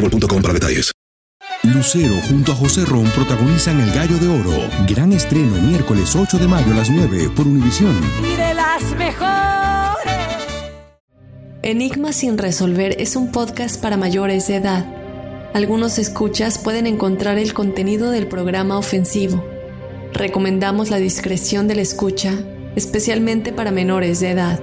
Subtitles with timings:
[0.00, 0.92] boostmobile.com para detalles.
[1.64, 4.68] Lucero junto a José Ron protagonizan El Gallo de Oro.
[4.86, 7.96] Gran estreno miércoles 8 de mayo a las 9 por Univisión.
[8.22, 9.28] Y de las mejores.
[11.62, 14.86] Enigma sin resolver es un podcast para mayores de edad.
[15.52, 19.44] Algunos escuchas pueden encontrar el contenido del programa ofensivo.
[20.12, 22.34] Recomendamos la discreción de la escucha,
[22.76, 24.60] especialmente para menores de edad.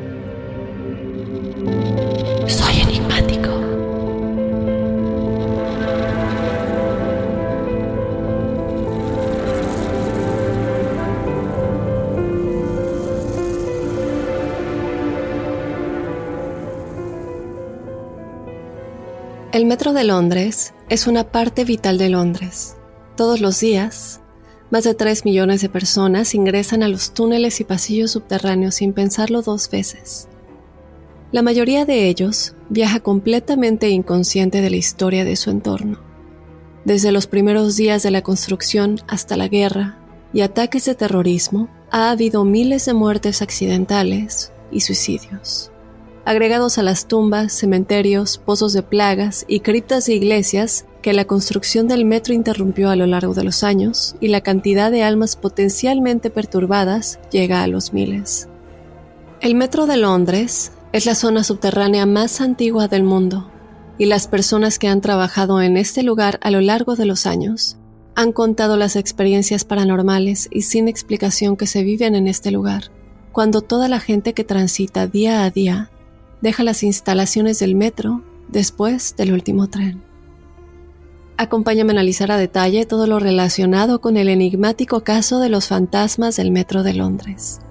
[19.56, 22.76] El Metro de Londres es una parte vital de Londres.
[23.16, 24.20] Todos los días,
[24.70, 29.44] más de 3 millones de personas ingresan a los túneles y pasillos subterráneos sin pensarlo
[29.44, 30.28] dos veces.
[31.32, 36.02] La mayoría de ellos viaja completamente inconsciente de la historia de su entorno.
[36.84, 39.98] Desde los primeros días de la construcción hasta la guerra
[40.34, 45.72] y ataques de terrorismo, ha habido miles de muertes accidentales y suicidios
[46.26, 51.88] agregados a las tumbas, cementerios, pozos de plagas y criptas de iglesias que la construcción
[51.88, 56.32] del metro interrumpió a lo largo de los años, y la cantidad de almas potencialmente
[56.32, 58.50] perturbadas llega a los miles.
[59.40, 63.52] El metro de Londres es la zona subterránea más antigua del mundo,
[64.00, 67.78] y las personas que han trabajado en este lugar a lo largo de los años
[68.16, 72.86] han contado las experiencias paranormales y sin explicación que se viven en este lugar,
[73.32, 75.92] cuando toda la gente que transita día a día
[76.46, 80.04] deja las instalaciones del metro después del último tren.
[81.38, 86.36] Acompáñame a analizar a detalle todo lo relacionado con el enigmático caso de los fantasmas
[86.36, 87.62] del metro de Londres.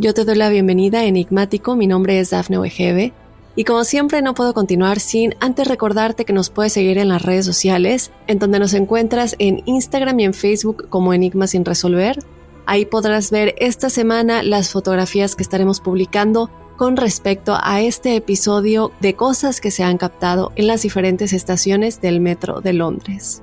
[0.00, 3.12] Yo te doy la bienvenida Enigmático, mi nombre es Dafne Wegebe
[3.54, 7.22] y como siempre no puedo continuar sin antes recordarte que nos puedes seguir en las
[7.22, 12.18] redes sociales, en donde nos encuentras en Instagram y en Facebook como Enigma sin resolver.
[12.66, 18.92] Ahí podrás ver esta semana las fotografías que estaremos publicando con respecto a este episodio
[19.00, 23.42] de cosas que se han captado en las diferentes estaciones del metro de Londres.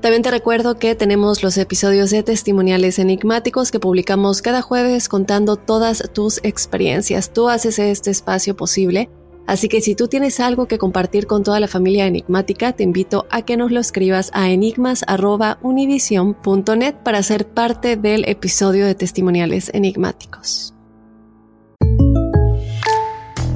[0.00, 5.56] También te recuerdo que tenemos los episodios de testimoniales enigmáticos que publicamos cada jueves contando
[5.56, 7.32] todas tus experiencias.
[7.32, 9.10] Tú haces este espacio posible,
[9.48, 13.26] así que si tú tienes algo que compartir con toda la familia enigmática, te invito
[13.30, 20.72] a que nos lo escribas a enigmas.univision.net para ser parte del episodio de testimoniales enigmáticos.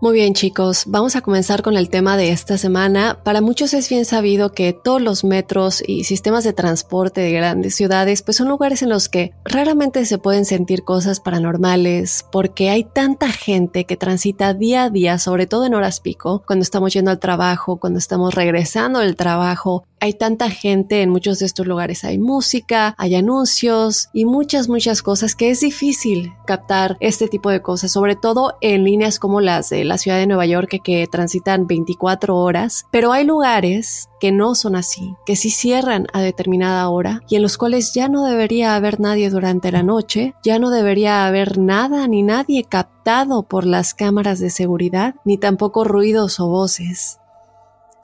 [0.00, 3.18] Muy bien chicos, vamos a comenzar con el tema de esta semana.
[3.24, 7.74] Para muchos es bien sabido que todos los metros y sistemas de transporte de grandes
[7.74, 12.84] ciudades pues son lugares en los que raramente se pueden sentir cosas paranormales porque hay
[12.84, 17.10] tanta gente que transita día a día, sobre todo en horas pico, cuando estamos yendo
[17.10, 22.04] al trabajo, cuando estamos regresando del trabajo, hay tanta gente en muchos de estos lugares.
[22.04, 27.62] Hay música, hay anuncios y muchas, muchas cosas que es difícil captar este tipo de
[27.62, 31.66] cosas, sobre todo en líneas como las de la ciudad de Nueva York que, transitan
[31.66, 32.86] 24 horas.
[32.90, 37.42] Pero hay lugares que no son así, que sí cierran a determinada hora y en
[37.42, 42.06] los cuales ya no debería haber nadie durante la noche, ya no debería haber nada
[42.08, 47.18] ni nadie captado por las cámaras de seguridad, ni tampoco ruidos o voces.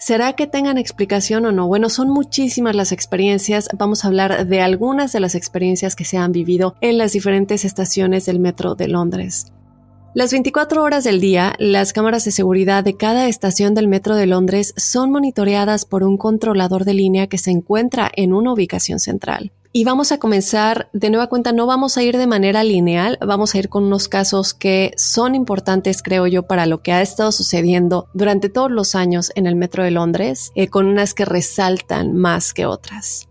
[0.07, 1.67] ¿Será que tengan explicación o no?
[1.67, 3.71] Bueno, son muchísimas las experiencias.
[3.75, 7.65] Vamos a hablar de algunas de las experiencias que se han vivido en las diferentes
[7.65, 9.47] estaciones del metro de Londres.
[10.13, 14.27] Las 24 horas del día, las cámaras de seguridad de cada estación del Metro de
[14.27, 19.53] Londres son monitoreadas por un controlador de línea que se encuentra en una ubicación central.
[19.77, 23.53] Y vamos a comenzar de nueva cuenta, no vamos a ir de manera lineal, vamos
[23.53, 27.33] a ir con unos casos que son importantes, creo yo, para lo que ha estado
[27.33, 32.15] sucediendo durante todos los años en el Metro de Londres, eh, con unas que resaltan
[32.15, 33.27] más que otras.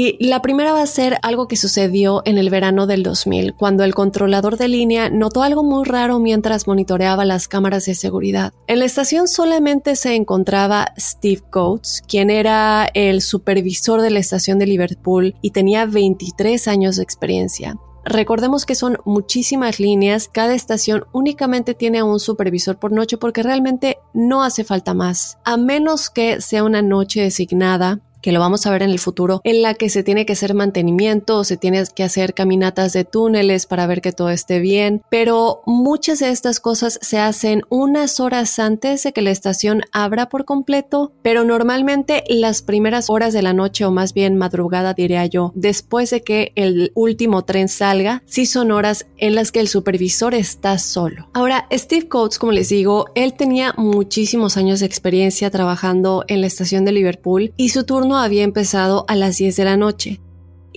[0.00, 3.82] Y la primera va a ser algo que sucedió en el verano del 2000, cuando
[3.82, 8.52] el controlador de línea notó algo muy raro mientras monitoreaba las cámaras de seguridad.
[8.68, 14.60] En la estación solamente se encontraba Steve Coates, quien era el supervisor de la estación
[14.60, 17.76] de Liverpool y tenía 23 años de experiencia.
[18.04, 23.42] Recordemos que son muchísimas líneas, cada estación únicamente tiene a un supervisor por noche porque
[23.42, 28.66] realmente no hace falta más, a menos que sea una noche designada que lo vamos
[28.66, 31.84] a ver en el futuro, en la que se tiene que hacer mantenimiento, se tiene
[31.94, 36.60] que hacer caminatas de túneles para ver que todo esté bien, pero muchas de estas
[36.60, 42.24] cosas se hacen unas horas antes de que la estación abra por completo, pero normalmente
[42.28, 46.52] las primeras horas de la noche o más bien madrugada diría yo, después de que
[46.54, 51.28] el último tren salga, sí son horas en las que el supervisor está solo.
[51.34, 56.46] Ahora, Steve Coates, como les digo, él tenía muchísimos años de experiencia trabajando en la
[56.46, 60.20] estación de Liverpool y su turno había empezado a las 10 de la noche.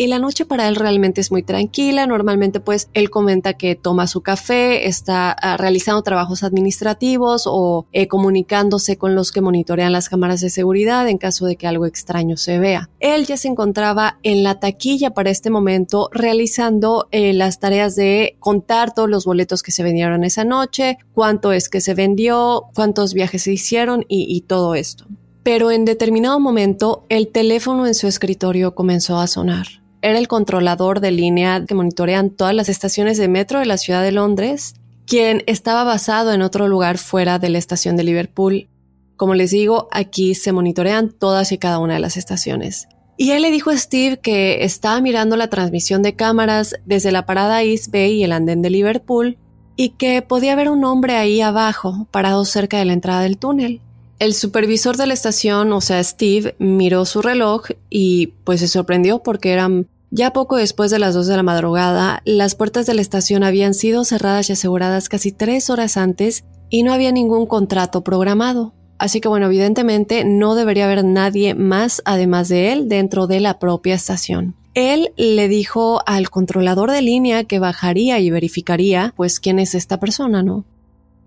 [0.02, 2.08] Y la noche para él realmente es muy tranquila.
[2.08, 8.08] Normalmente pues él comenta que toma su café, está ah, realizando trabajos administrativos o eh,
[8.08, 12.38] comunicándose con los que monitorean las cámaras de seguridad en caso de que algo extraño
[12.38, 12.90] se vea.
[13.00, 18.38] Él ya se encontraba en la taquilla para este momento realizando eh, las tareas de
[18.40, 23.14] contar todos los boletos que se vendieron esa noche, cuánto es que se vendió, cuántos
[23.14, 25.06] viajes se hicieron y todo esto
[25.44, 29.68] pero en determinado momento el teléfono en su escritorio comenzó a sonar.
[30.02, 34.02] Era el controlador de línea que monitorean todas las estaciones de metro de la ciudad
[34.02, 34.74] de Londres,
[35.06, 38.68] quien estaba basado en otro lugar fuera de la estación de Liverpool.
[39.16, 42.88] Como les digo, aquí se monitorean todas y cada una de las estaciones.
[43.18, 47.28] Y él le dijo a Steve que estaba mirando la transmisión de cámaras desde la
[47.28, 49.38] parada East Bay y el andén de Liverpool
[49.76, 53.82] y que podía ver un hombre ahí abajo, parado cerca de la entrada del túnel.
[54.22, 59.24] El supervisor de la estación, o sea, Steve, miró su reloj y pues se sorprendió
[59.24, 63.02] porque eran ya poco después de las dos de la madrugada, las puertas de la
[63.02, 68.04] estación habían sido cerradas y aseguradas casi tres horas antes y no había ningún contrato
[68.04, 68.76] programado.
[69.00, 73.58] Así que bueno, evidentemente no debería haber nadie más además de él dentro de la
[73.58, 74.56] propia estación.
[74.76, 80.00] Él le dijo al controlador de línea que bajaría y verificaría pues quién es esta
[80.00, 80.64] persona, ¿no?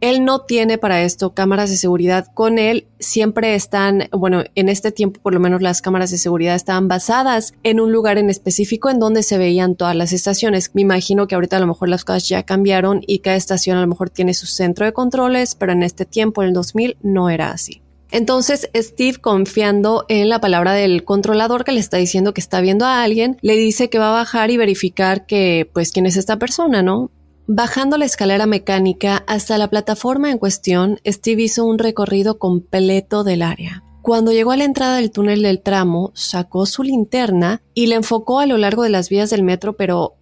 [0.05, 2.89] Él no tiene para esto cámaras de seguridad con él.
[2.99, 7.55] Siempre están, bueno, en este tiempo por lo menos las cámaras de seguridad estaban basadas
[7.63, 10.73] en un lugar en específico en donde se veían todas las estaciones.
[10.75, 13.81] Me imagino que ahorita a lo mejor las cosas ya cambiaron y cada estación a
[13.81, 17.31] lo mejor tiene su centro de controles, pero en este tiempo, en el 2000, no
[17.31, 17.81] era así.
[18.11, 22.85] Entonces Steve, confiando en la palabra del controlador que le está diciendo que está viendo
[22.85, 26.39] a alguien, le dice que va a bajar y verificar que, pues, quién es esta
[26.39, 27.11] persona, ¿no?
[27.47, 33.43] Bajando la escalera mecánica hasta la plataforma en cuestión, Steve hizo un recorrido completo del
[33.43, 33.85] área.
[34.01, 38.41] Cuando llegó a la entrada del túnel del tramo, sacó su linterna y le enfocó
[38.41, 40.15] a lo largo de las vías del metro, pero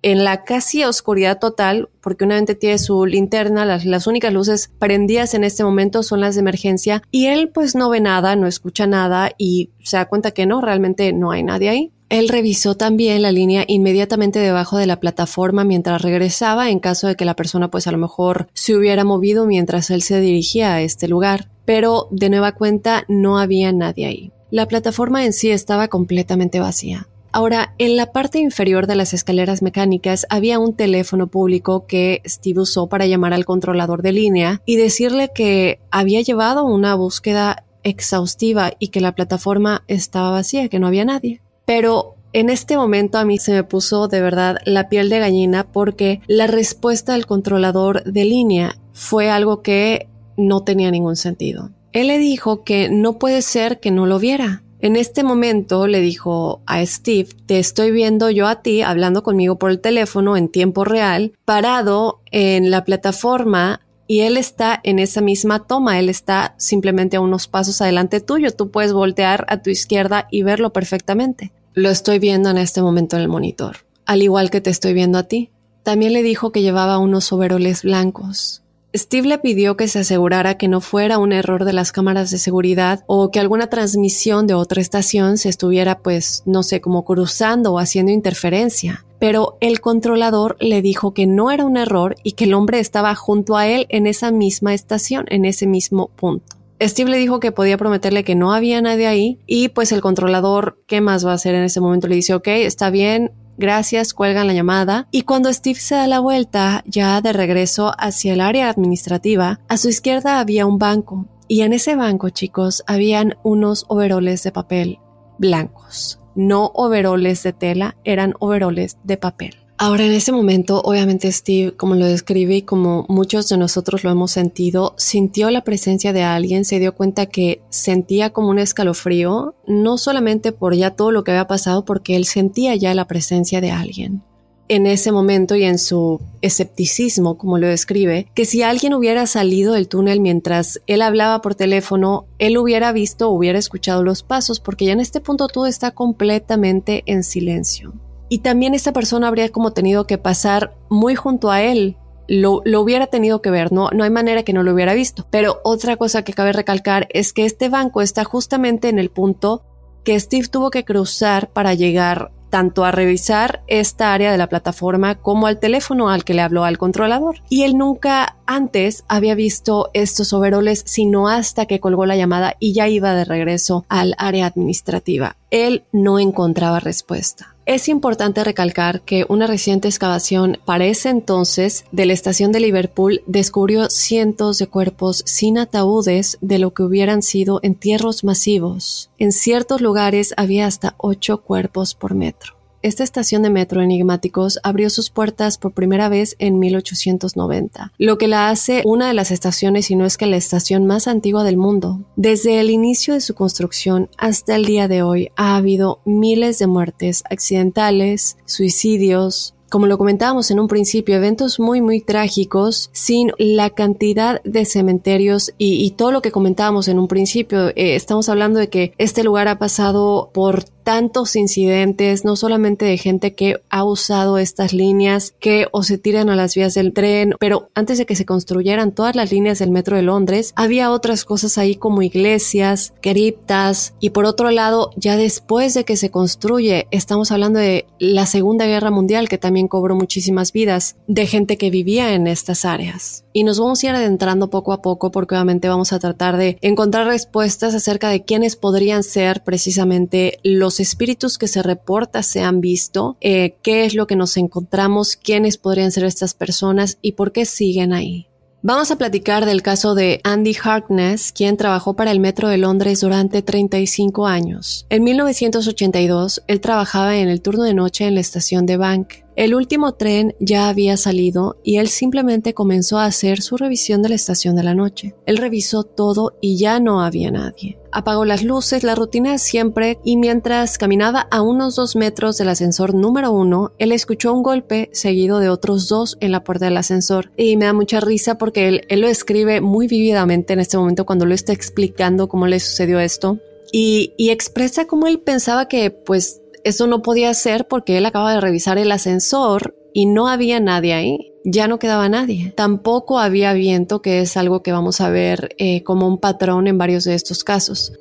[0.00, 4.70] en la casi oscuridad total, porque una vez tiene su linterna, las, las, únicas luces
[4.78, 8.46] prendidas en este momento son las de emergencia, y él pues no ve nada, no
[8.46, 11.92] escucha nada y se da cuenta que no, realmente no hay nadie ahí.
[12.12, 17.14] Él revisó también la línea inmediatamente debajo de la plataforma mientras regresaba en caso de
[17.16, 20.82] que la persona pues a lo mejor se hubiera movido mientras él se dirigía a
[20.82, 24.32] este lugar, pero de nueva cuenta no había nadie ahí.
[24.50, 27.08] La plataforma en sí estaba completamente vacía.
[27.32, 32.60] Ahora, en la parte inferior de las escaleras mecánicas había un teléfono público que Steve
[32.60, 38.72] usó para llamar al controlador de línea y decirle que había llevado una búsqueda exhaustiva
[38.78, 41.40] y que la plataforma estaba vacía, que no había nadie.
[41.64, 45.64] Pero en este momento a mí se me puso de verdad la piel de gallina
[45.70, 51.70] porque la respuesta del controlador de línea fue algo que no tenía ningún sentido.
[51.92, 56.00] Él le dijo que no puede ser que no lo viera, en este momento le
[56.00, 60.48] dijo a Steve, te estoy viendo yo a ti hablando conmigo por el teléfono en
[60.48, 63.80] tiempo real, parado en la plataforma
[64.12, 68.54] y él está en esa misma toma, él está simplemente a unos pasos adelante tuyo,
[68.54, 71.50] tú puedes voltear a tu izquierda y verlo perfectamente.
[71.72, 75.16] Lo estoy viendo en este momento en el monitor, al igual que te estoy viendo
[75.16, 75.50] a ti.
[75.82, 78.61] También le dijo que llevaba unos overoles blancos.
[78.94, 82.36] Steve le pidió que se asegurara que no fuera un error de las cámaras de
[82.36, 87.72] seguridad o que alguna transmisión de otra estación se estuviera, pues, no sé, como cruzando
[87.72, 89.06] o haciendo interferencia.
[89.18, 93.14] Pero el controlador le dijo que no era un error y que el hombre estaba
[93.14, 96.56] junto a él en esa misma estación, en ese mismo punto.
[96.82, 100.82] Steve le dijo que podía prometerle que no había nadie ahí y pues el controlador,
[100.86, 102.08] ¿qué más va a hacer en ese momento?
[102.08, 103.30] Le dice, ok, está bien,
[103.62, 108.32] Gracias, cuelgan la llamada y cuando Steve se da la vuelta, ya de regreso hacia
[108.32, 113.36] el área administrativa, a su izquierda había un banco y en ese banco, chicos, habían
[113.44, 114.98] unos overoles de papel
[115.38, 116.18] blancos.
[116.34, 119.61] No overoles de tela, eran overoles de papel.
[119.84, 124.12] Ahora, en ese momento, obviamente Steve, como lo describe y como muchos de nosotros lo
[124.12, 129.56] hemos sentido, sintió la presencia de alguien, se dio cuenta que sentía como un escalofrío,
[129.66, 133.60] no solamente por ya todo lo que había pasado, porque él sentía ya la presencia
[133.60, 134.22] de alguien.
[134.68, 139.72] En ese momento y en su escepticismo, como lo describe, que si alguien hubiera salido
[139.72, 144.60] del túnel mientras él hablaba por teléfono, él hubiera visto o hubiera escuchado los pasos,
[144.60, 147.92] porque ya en este punto todo está completamente en silencio
[148.32, 151.98] y también esta persona habría como tenido que pasar muy junto a él.
[152.26, 155.26] Lo, lo, hubiera tenido que ver, no, no hay manera que no lo hubiera visto.
[155.28, 159.66] Pero otra cosa que cabe recalcar es que este banco está justamente en el punto
[160.02, 165.16] que Steve tuvo que cruzar para llegar tanto a revisar esta área de la plataforma
[165.16, 167.42] como al teléfono al que le habló al controlador.
[167.50, 172.72] Y él nunca antes había visto estos overoles, sino hasta que colgó la llamada y
[172.72, 175.36] ya iba de regreso al área administrativa.
[175.50, 177.51] Él no encontraba respuesta.
[177.64, 183.22] Es importante recalcar que una reciente excavación para ese entonces de la estación de Liverpool
[183.26, 189.10] descubrió cientos de cuerpos sin ataúdes de lo que hubieran sido entierros masivos.
[189.16, 192.61] En ciertos lugares había hasta ocho cuerpos por metro.
[192.82, 198.26] Esta estación de metro enigmáticos abrió sus puertas por primera vez en 1890, lo que
[198.26, 201.56] la hace una de las estaciones, y no es que la estación más antigua del
[201.56, 202.00] mundo.
[202.16, 206.66] Desde el inicio de su construcción hasta el día de hoy ha habido miles de
[206.66, 213.70] muertes accidentales, suicidios, como lo comentábamos en un principio, eventos muy, muy trágicos sin la
[213.70, 217.68] cantidad de cementerios y, todo lo que comentábamos en un principio.
[217.68, 222.98] Eh, estamos hablando de que este lugar ha pasado por tantos incidentes, no solamente de
[222.98, 227.34] gente que ha usado estas líneas, que o se tiran a las vías del tren,
[227.38, 231.24] pero antes de que se construyeran todas las líneas del metro de Londres, había otras
[231.24, 236.86] cosas ahí como iglesias, criptas, y por otro lado, ya después de que se construye,
[236.90, 241.70] estamos hablando de la Segunda Guerra Mundial, que también cobró muchísimas vidas de gente que
[241.70, 243.24] vivía en estas áreas.
[243.32, 246.58] Y nos vamos a ir adentrando poco a poco porque obviamente vamos a tratar de
[246.60, 252.60] encontrar respuestas acerca de quiénes podrían ser precisamente los espíritus que se reporta se han
[252.60, 257.32] visto, eh, qué es lo que nos encontramos, quiénes podrían ser estas personas y por
[257.32, 258.28] qué siguen ahí.
[258.64, 263.00] Vamos a platicar del caso de Andy Harkness, quien trabajó para el Metro de Londres
[263.00, 264.86] durante 35 años.
[264.88, 269.14] En 1982, él trabajaba en el turno de noche en la estación de Bank.
[269.34, 274.10] El último tren ya había salido y él simplemente comenzó a hacer su revisión de
[274.10, 275.14] la estación de la noche.
[275.24, 277.78] Él revisó todo y ya no había nadie.
[277.92, 282.94] Apagó las luces, la rutina siempre, y mientras caminaba a unos dos metros del ascensor
[282.94, 287.32] número uno, él escuchó un golpe seguido de otros dos en la puerta del ascensor.
[287.36, 291.06] Y me da mucha risa porque él, él lo escribe muy vívidamente en este momento
[291.06, 293.38] cuando lo está explicando cómo le sucedió esto.
[293.72, 298.32] Y, y expresa cómo él pensaba que pues eso no podía ser porque él acaba
[298.32, 301.32] de revisar el ascensor y no había nadie ahí.
[301.44, 302.52] Ya no quedaba nadie.
[302.56, 306.78] Tampoco había viento, que es algo que vamos a ver eh, como un patrón en
[306.78, 307.92] varios de estos casos.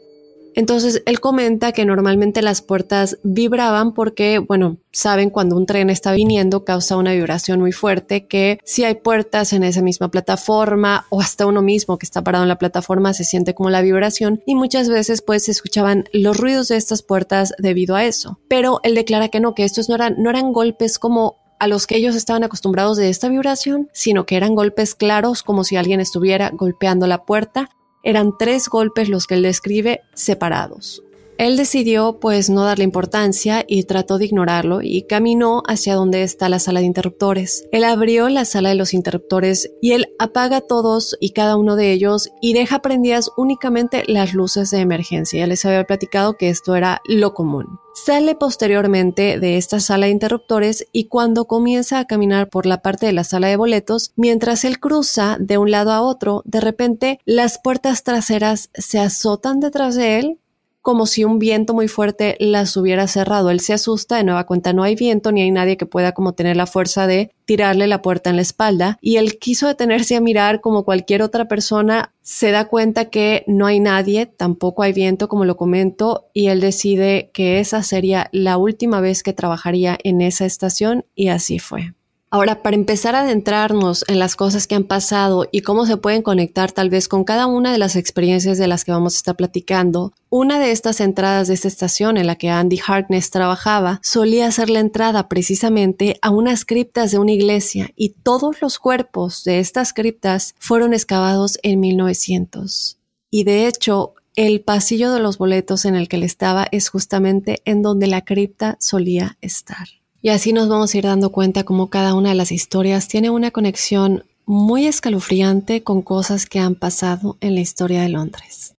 [0.55, 6.11] Entonces él comenta que normalmente las puertas vibraban porque, bueno, saben cuando un tren está
[6.11, 11.21] viniendo causa una vibración muy fuerte que si hay puertas en esa misma plataforma o
[11.21, 14.55] hasta uno mismo que está parado en la plataforma se siente como la vibración y
[14.55, 18.39] muchas veces pues se escuchaban los ruidos de estas puertas debido a eso.
[18.47, 21.85] Pero él declara que no, que estos no eran, no eran golpes como a los
[21.85, 25.99] que ellos estaban acostumbrados de esta vibración, sino que eran golpes claros como si alguien
[25.99, 27.69] estuviera golpeando la puerta
[28.03, 31.03] eran tres golpes los que él describe separados.
[31.41, 36.49] Él decidió pues no darle importancia y trató de ignorarlo y caminó hacia donde está
[36.49, 37.67] la sala de interruptores.
[37.71, 41.93] Él abrió la sala de los interruptores y él apaga todos y cada uno de
[41.93, 45.39] ellos y deja prendidas únicamente las luces de emergencia.
[45.39, 47.79] Ya les había platicado que esto era lo común.
[47.95, 53.07] Sale posteriormente de esta sala de interruptores y cuando comienza a caminar por la parte
[53.07, 57.19] de la sala de boletos, mientras él cruza de un lado a otro, de repente
[57.25, 60.37] las puertas traseras se azotan detrás de él
[60.81, 63.49] como si un viento muy fuerte las hubiera cerrado.
[63.49, 66.33] Él se asusta, de nueva cuenta no hay viento ni hay nadie que pueda como
[66.33, 70.21] tener la fuerza de tirarle la puerta en la espalda y él quiso detenerse a
[70.21, 75.27] mirar como cualquier otra persona, se da cuenta que no hay nadie, tampoco hay viento
[75.27, 80.21] como lo comento y él decide que esa sería la última vez que trabajaría en
[80.21, 81.93] esa estación y así fue.
[82.33, 86.21] Ahora, para empezar a adentrarnos en las cosas que han pasado y cómo se pueden
[86.21, 89.35] conectar tal vez con cada una de las experiencias de las que vamos a estar
[89.35, 94.49] platicando, una de estas entradas de esta estación en la que Andy Harkness trabajaba solía
[94.51, 99.59] ser la entrada precisamente a unas criptas de una iglesia y todos los cuerpos de
[99.59, 102.97] estas criptas fueron excavados en 1900.
[103.29, 107.61] Y de hecho, el pasillo de los boletos en el que él estaba es justamente
[107.65, 110.00] en donde la cripta solía estar.
[110.21, 113.31] Y así nos vamos a ir dando cuenta cómo cada una de las historias tiene
[113.31, 118.75] una conexión muy escalofriante con cosas que han pasado en la historia de Londres.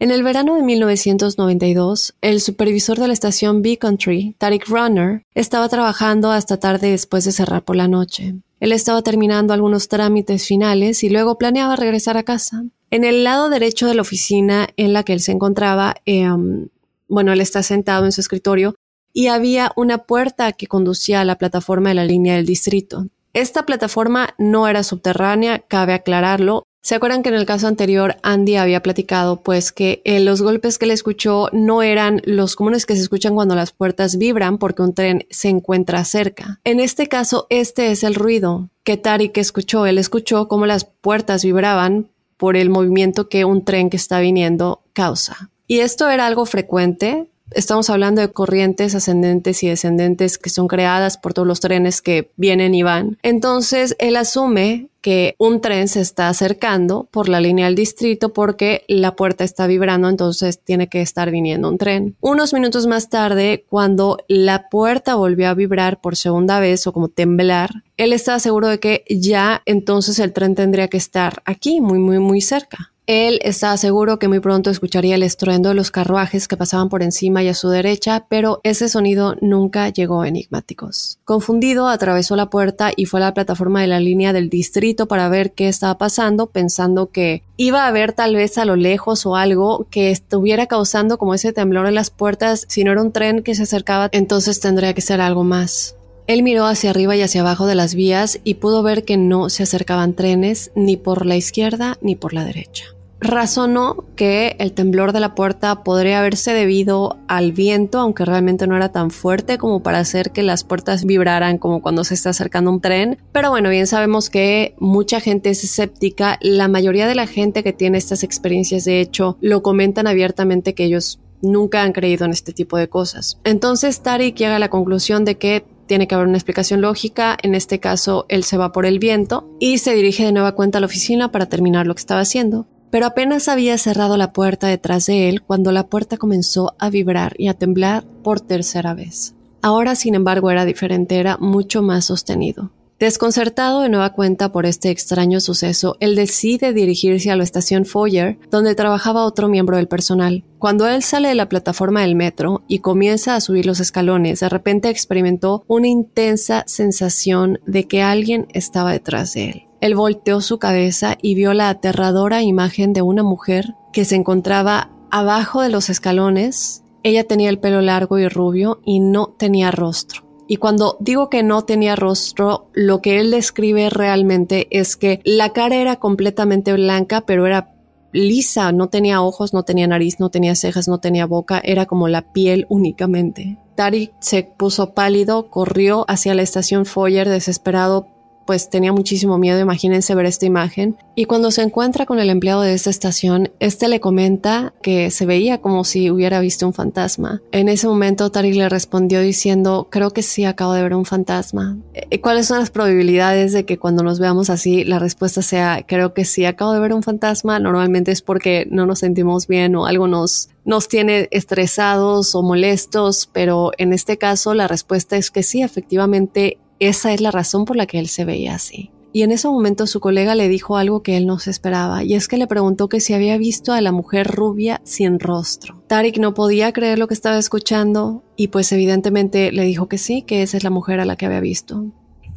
[0.00, 5.68] En el verano de 1992, el supervisor de la estación Beacon Tree, Tariq Runner, estaba
[5.68, 8.34] trabajando hasta tarde después de cerrar por la noche.
[8.60, 12.64] Él estaba terminando algunos trámites finales y luego planeaba regresar a casa.
[12.90, 16.68] En el lado derecho de la oficina en la que él se encontraba, em,
[17.06, 18.74] bueno, él está sentado en su escritorio,
[19.12, 23.06] y había una puerta que conducía a la plataforma de la línea del distrito.
[23.32, 26.66] Esta plataforma no era subterránea, cabe aclararlo.
[26.82, 30.78] ¿Se acuerdan que en el caso anterior Andy había platicado pues que eh, los golpes
[30.78, 34.82] que le escuchó no eran los comunes que se escuchan cuando las puertas vibran porque
[34.82, 36.58] un tren se encuentra cerca?
[36.64, 39.84] En este caso, este es el ruido que Tariq escuchó.
[39.86, 44.82] Él escuchó cómo las puertas vibraban por el movimiento que un tren que está viniendo
[44.94, 45.50] causa.
[45.66, 51.18] Y esto era algo frecuente Estamos hablando de corrientes ascendentes y descendentes que son creadas
[51.18, 53.18] por todos los trenes que vienen y van.
[53.22, 58.84] Entonces, él asume que un tren se está acercando por la línea del distrito porque
[58.86, 62.16] la puerta está vibrando, entonces tiene que estar viniendo un tren.
[62.20, 67.08] Unos minutos más tarde, cuando la puerta volvió a vibrar por segunda vez o como
[67.08, 71.98] temblar, él estaba seguro de que ya entonces el tren tendría que estar aquí, muy,
[71.98, 72.89] muy, muy cerca.
[73.12, 77.02] Él estaba seguro que muy pronto escucharía el estruendo de los carruajes que pasaban por
[77.02, 81.18] encima y a su derecha, pero ese sonido nunca llegó a enigmáticos.
[81.24, 85.28] Confundido, atravesó la puerta y fue a la plataforma de la línea del distrito para
[85.28, 89.34] ver qué estaba pasando, pensando que iba a haber tal vez a lo lejos o
[89.34, 92.64] algo que estuviera causando como ese temblor en las puertas.
[92.68, 95.96] Si no era un tren que se acercaba, entonces tendría que ser algo más.
[96.28, 99.50] Él miró hacia arriba y hacia abajo de las vías y pudo ver que no
[99.50, 105.12] se acercaban trenes ni por la izquierda ni por la derecha razonó que el temblor
[105.12, 109.82] de la puerta podría haberse debido al viento, aunque realmente no era tan fuerte como
[109.82, 113.18] para hacer que las puertas vibraran como cuando se está acercando un tren.
[113.32, 116.38] Pero bueno, bien sabemos que mucha gente es escéptica.
[116.40, 120.84] La mayoría de la gente que tiene estas experiencias, de hecho, lo comentan abiertamente que
[120.84, 123.38] ellos nunca han creído en este tipo de cosas.
[123.44, 127.36] Entonces Tariq llega a la conclusión de que tiene que haber una explicación lógica.
[127.42, 130.78] En este caso, él se va por el viento y se dirige de nueva cuenta
[130.78, 132.68] a la oficina para terminar lo que estaba haciendo.
[132.90, 137.34] Pero apenas había cerrado la puerta detrás de él cuando la puerta comenzó a vibrar
[137.38, 139.34] y a temblar por tercera vez.
[139.62, 142.72] Ahora, sin embargo, era diferente, era mucho más sostenido.
[143.00, 148.38] Desconcertado de nueva cuenta por este extraño suceso, él decide dirigirse a la estación Foyer,
[148.50, 150.44] donde trabajaba otro miembro del personal.
[150.58, 154.50] Cuando él sale de la plataforma del metro y comienza a subir los escalones, de
[154.50, 159.69] repente experimentó una intensa sensación de que alguien estaba detrás de él.
[159.80, 164.90] Él volteó su cabeza y vio la aterradora imagen de una mujer que se encontraba
[165.10, 166.84] abajo de los escalones.
[167.02, 170.22] Ella tenía el pelo largo y rubio y no tenía rostro.
[170.46, 175.52] Y cuando digo que no tenía rostro, lo que él describe realmente es que la
[175.52, 177.72] cara era completamente blanca, pero era
[178.12, 182.08] lisa, no tenía ojos, no tenía nariz, no tenía cejas, no tenía boca, era como
[182.08, 183.58] la piel únicamente.
[183.76, 188.08] Tariq se puso pálido, corrió hacia la estación Foyer desesperado
[188.50, 190.96] pues tenía muchísimo miedo, imagínense ver esta imagen.
[191.14, 195.24] Y cuando se encuentra con el empleado de esta estación, este le comenta que se
[195.24, 197.40] veía como si hubiera visto un fantasma.
[197.52, 201.78] En ese momento Tariq le respondió diciendo, creo que sí, acabo de ver un fantasma.
[201.94, 206.12] Eh, ¿Cuáles son las probabilidades de que cuando nos veamos así la respuesta sea, creo
[206.12, 207.60] que sí, acabo de ver un fantasma?
[207.60, 213.30] Normalmente es porque no nos sentimos bien o algo nos nos tiene estresados o molestos,
[213.32, 217.76] pero en este caso la respuesta es que sí, efectivamente esa es la razón por
[217.76, 218.90] la que él se veía así.
[219.12, 222.14] Y en ese momento su colega le dijo algo que él no se esperaba, y
[222.14, 225.82] es que le preguntó que si había visto a la mujer rubia sin rostro.
[225.88, 230.22] Tarik no podía creer lo que estaba escuchando, y pues evidentemente le dijo que sí,
[230.22, 231.86] que esa es la mujer a la que había visto.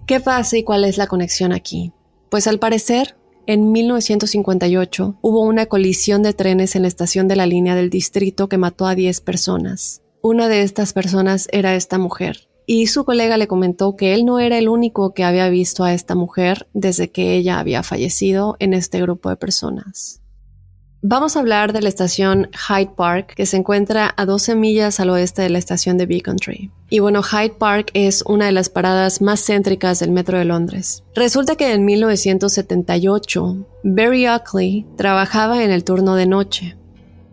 [0.08, 1.94] ¿Qué pasa y cuál es la conexión aquí?
[2.30, 7.46] Pues al parecer, en 1958 hubo una colisión de trenes en la estación de la
[7.46, 10.02] línea del distrito que mató a 10 personas.
[10.22, 14.40] Una de estas personas era esta mujer, y su colega le comentó que él no
[14.40, 18.74] era el único que había visto a esta mujer desde que ella había fallecido en
[18.74, 20.22] este grupo de personas.
[21.06, 25.10] Vamos a hablar de la estación Hyde Park, que se encuentra a 12 millas al
[25.10, 26.72] oeste de la estación de Beacon Tree.
[26.90, 31.04] Y bueno, Hyde Park es una de las paradas más céntricas del metro de Londres.
[31.14, 36.78] Resulta que en 1978, Barry Oakley trabajaba en el turno de noche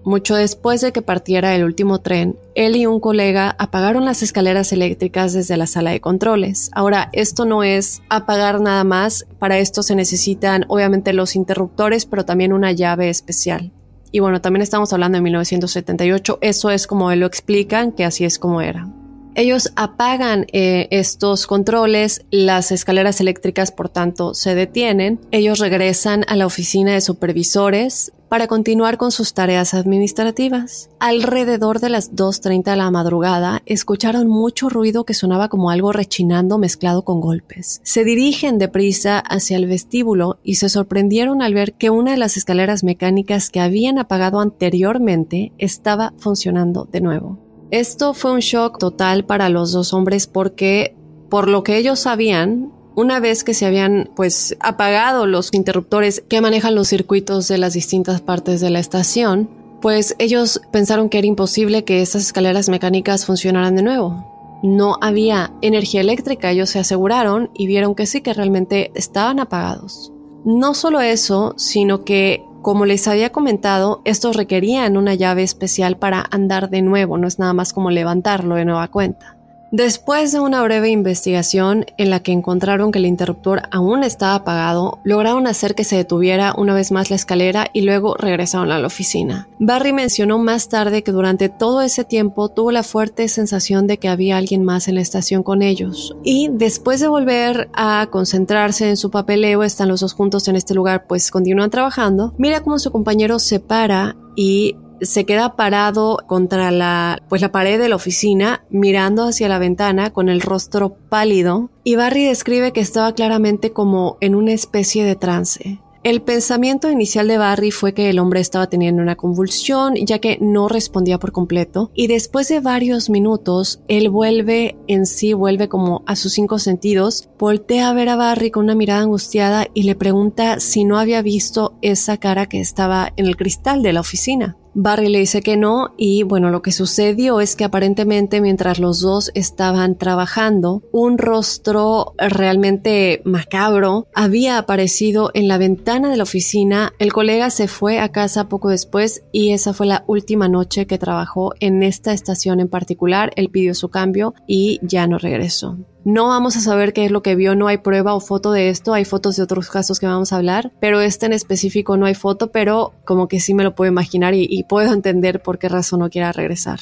[0.05, 4.73] mucho después de que partiera el último tren, él y un colega apagaron las escaleras
[4.73, 6.71] eléctricas desde la sala de controles.
[6.73, 12.25] Ahora, esto no es apagar nada más, para esto se necesitan obviamente los interruptores, pero
[12.25, 13.73] también una llave especial.
[14.13, 18.25] Y bueno, también estamos hablando de 1978, eso es como él lo explican, que así
[18.25, 18.89] es como era.
[19.37, 26.35] Ellos apagan eh, estos controles, las escaleras eléctricas por tanto se detienen, ellos regresan a
[26.35, 30.89] la oficina de supervisores para continuar con sus tareas administrativas.
[31.01, 36.57] Alrededor de las 2.30 de la madrugada, escucharon mucho ruido que sonaba como algo rechinando
[36.57, 37.81] mezclado con golpes.
[37.83, 42.37] Se dirigen deprisa hacia el vestíbulo y se sorprendieron al ver que una de las
[42.37, 47.37] escaleras mecánicas que habían apagado anteriormente estaba funcionando de nuevo.
[47.73, 50.95] Esto fue un shock total para los dos hombres porque,
[51.29, 56.41] por lo que ellos sabían, una vez que se habían pues apagado los interruptores que
[56.41, 59.49] manejan los circuitos de las distintas partes de la estación,
[59.81, 64.61] pues ellos pensaron que era imposible que estas escaleras mecánicas funcionaran de nuevo.
[64.63, 70.13] No había energía eléctrica, ellos se aseguraron y vieron que sí, que realmente estaban apagados.
[70.45, 76.27] No solo eso, sino que como les había comentado, estos requerían una llave especial para
[76.31, 79.40] andar de nuevo, no es nada más como levantarlo de nueva cuenta.
[79.73, 84.99] Después de una breve investigación en la que encontraron que el interruptor aún estaba apagado,
[85.05, 88.89] lograron hacer que se detuviera una vez más la escalera y luego regresaron a la
[88.89, 89.49] oficina.
[89.61, 94.09] Barry mencionó más tarde que durante todo ese tiempo tuvo la fuerte sensación de que
[94.09, 96.17] había alguien más en la estación con ellos.
[96.25, 100.75] Y después de volver a concentrarse en su papeleo, están los dos juntos en este
[100.75, 106.71] lugar, pues continúan trabajando, mira cómo su compañero se para y se queda parado contra
[106.71, 111.71] la, pues la pared de la oficina, mirando hacia la ventana con el rostro pálido,
[111.85, 115.81] y Barry describe que estaba claramente como en una especie de trance.
[116.03, 120.39] El pensamiento inicial de Barry fue que el hombre estaba teniendo una convulsión ya que
[120.41, 126.03] no respondía por completo y después de varios minutos él vuelve en sí, vuelve como
[126.07, 129.95] a sus cinco sentidos, voltea a ver a Barry con una mirada angustiada y le
[129.95, 134.57] pregunta si no había visto esa cara que estaba en el cristal de la oficina.
[134.75, 139.01] Barry le dice que no y bueno, lo que sucedió es que aparentemente mientras los
[139.01, 146.93] dos estaban trabajando, un rostro realmente macabro había aparecido en la ventana de la oficina.
[146.99, 150.99] El colega se fue a casa poco después y esa fue la última noche que
[150.99, 153.31] trabajó en esta estación en particular.
[153.37, 155.79] Él pidió su cambio y ya no regresó.
[156.05, 158.71] No vamos a saber qué es lo que vio, no hay prueba o foto de
[158.71, 162.07] esto, hay fotos de otros casos que vamos a hablar, pero este en específico no
[162.07, 165.59] hay foto, pero como que sí me lo puedo imaginar y, y puedo entender por
[165.59, 166.81] qué razón no quiera regresar.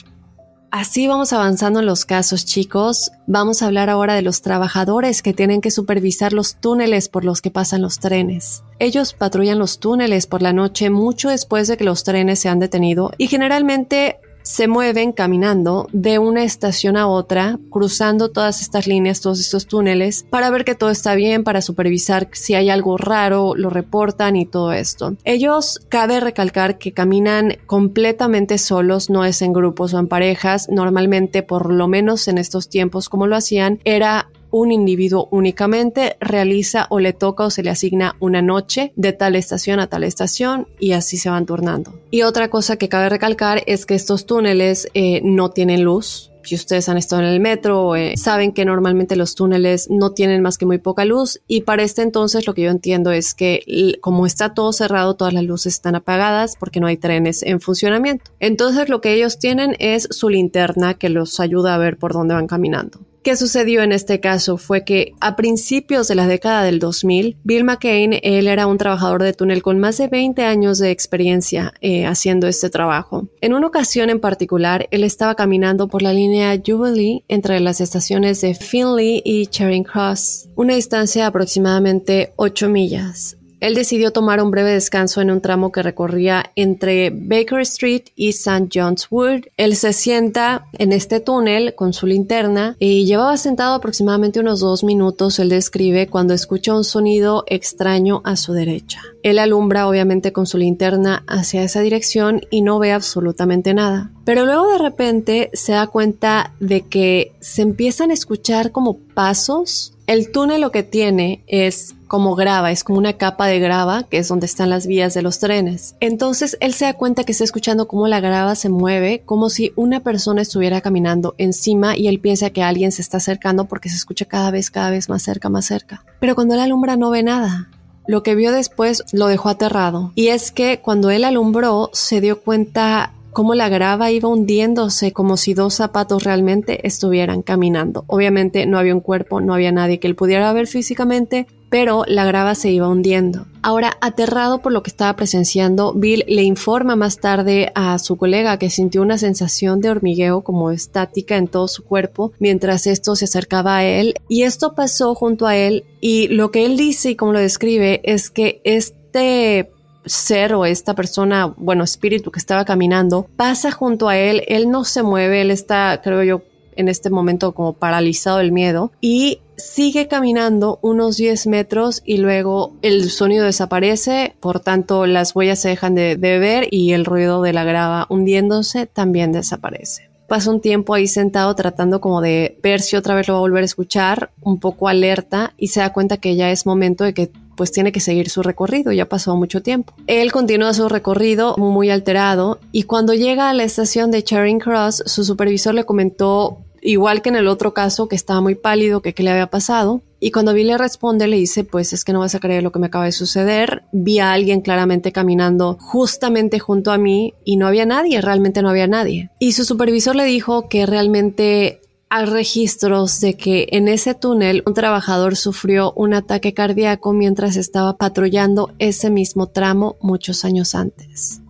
[0.70, 3.10] Así vamos avanzando en los casos, chicos.
[3.26, 7.40] Vamos a hablar ahora de los trabajadores que tienen que supervisar los túneles por los
[7.40, 8.62] que pasan los trenes.
[8.78, 12.58] Ellos patrullan los túneles por la noche mucho después de que los trenes se han
[12.58, 19.20] detenido y generalmente se mueven caminando de una estación a otra, cruzando todas estas líneas,
[19.20, 23.54] todos estos túneles, para ver que todo está bien, para supervisar si hay algo raro,
[23.54, 25.16] lo reportan y todo esto.
[25.24, 31.42] Ellos, cabe recalcar que caminan completamente solos, no es en grupos o en parejas, normalmente
[31.42, 37.00] por lo menos en estos tiempos como lo hacían, era un individuo únicamente realiza o
[37.00, 40.92] le toca o se le asigna una noche de tal estación a tal estación y
[40.92, 41.94] así se van turnando.
[42.10, 46.54] Y otra cosa que cabe recalcar es que estos túneles eh, no tienen luz, si
[46.54, 50.56] ustedes han estado en el metro, eh, saben que normalmente los túneles no tienen más
[50.56, 54.24] que muy poca luz y para este entonces lo que yo entiendo es que como
[54.24, 58.30] está todo cerrado, todas las luces están apagadas porque no hay trenes en funcionamiento.
[58.40, 62.32] Entonces lo que ellos tienen es su linterna que los ayuda a ver por dónde
[62.32, 63.00] van caminando.
[63.28, 64.56] ¿Qué sucedió en este caso?
[64.56, 69.22] Fue que a principios de la década del 2000, Bill McCain, él era un trabajador
[69.22, 73.28] de túnel con más de 20 años de experiencia eh, haciendo este trabajo.
[73.42, 78.40] En una ocasión en particular, él estaba caminando por la línea Jubilee entre las estaciones
[78.40, 83.37] de Finley y Charing Cross, una distancia de aproximadamente 8 millas.
[83.60, 88.28] Él decidió tomar un breve descanso en un tramo que recorría entre Baker Street y
[88.28, 88.68] St.
[88.72, 89.46] John's Wood.
[89.56, 94.84] Él se sienta en este túnel con su linterna y llevaba sentado aproximadamente unos dos
[94.84, 99.00] minutos, él describe, cuando escucha un sonido extraño a su derecha.
[99.22, 104.12] Él alumbra obviamente con su linterna hacia esa dirección y no ve absolutamente nada.
[104.24, 109.94] Pero luego de repente se da cuenta de que se empiezan a escuchar como pasos.
[110.06, 114.18] El túnel lo que tiene es como grava, es como una capa de grava, que
[114.18, 115.94] es donde están las vías de los trenes.
[116.00, 119.72] Entonces él se da cuenta que está escuchando cómo la grava se mueve, como si
[119.76, 123.96] una persona estuviera caminando encima y él piensa que alguien se está acercando porque se
[123.96, 126.04] escucha cada vez, cada vez más cerca, más cerca.
[126.18, 127.68] Pero cuando él alumbra no ve nada.
[128.06, 130.12] Lo que vio después lo dejó aterrado.
[130.14, 135.36] Y es que cuando él alumbró se dio cuenta cómo la grava iba hundiéndose como
[135.36, 138.04] si dos zapatos realmente estuvieran caminando.
[138.06, 142.24] Obviamente no había un cuerpo, no había nadie que él pudiera ver físicamente, pero la
[142.24, 143.46] grava se iba hundiendo.
[143.62, 148.58] Ahora, aterrado por lo que estaba presenciando, Bill le informa más tarde a su colega
[148.58, 153.26] que sintió una sensación de hormigueo como estática en todo su cuerpo mientras esto se
[153.26, 157.16] acercaba a él y esto pasó junto a él y lo que él dice y
[157.16, 159.70] como lo describe es que este
[160.06, 164.84] ser o esta persona, bueno, espíritu que estaba caminando, pasa junto a él, él no
[164.84, 166.42] se mueve, él está, creo yo,
[166.76, 172.76] en este momento como paralizado del miedo y sigue caminando unos 10 metros y luego
[172.82, 177.42] el sonido desaparece, por tanto las huellas se dejan de, de ver y el ruido
[177.42, 182.82] de la grava hundiéndose también desaparece pasa un tiempo ahí sentado tratando como de ver
[182.82, 185.92] si otra vez lo va a volver a escuchar, un poco alerta y se da
[185.92, 189.34] cuenta que ya es momento de que pues tiene que seguir su recorrido, ya pasó
[189.36, 189.92] mucho tiempo.
[190.06, 195.02] Él continúa su recorrido muy alterado y cuando llega a la estación de Charing Cross,
[195.06, 199.14] su supervisor le comentó igual que en el otro caso, que estaba muy pálido, que
[199.14, 200.02] qué le había pasado.
[200.20, 202.72] Y cuando Bill le responde, le dice, pues es que no vas a creer lo
[202.72, 203.84] que me acaba de suceder.
[203.92, 208.68] Vi a alguien claramente caminando justamente junto a mí y no había nadie, realmente no
[208.68, 209.30] había nadie.
[209.38, 214.74] Y su supervisor le dijo que realmente hay registros de que en ese túnel un
[214.74, 221.42] trabajador sufrió un ataque cardíaco mientras estaba patrullando ese mismo tramo muchos años antes.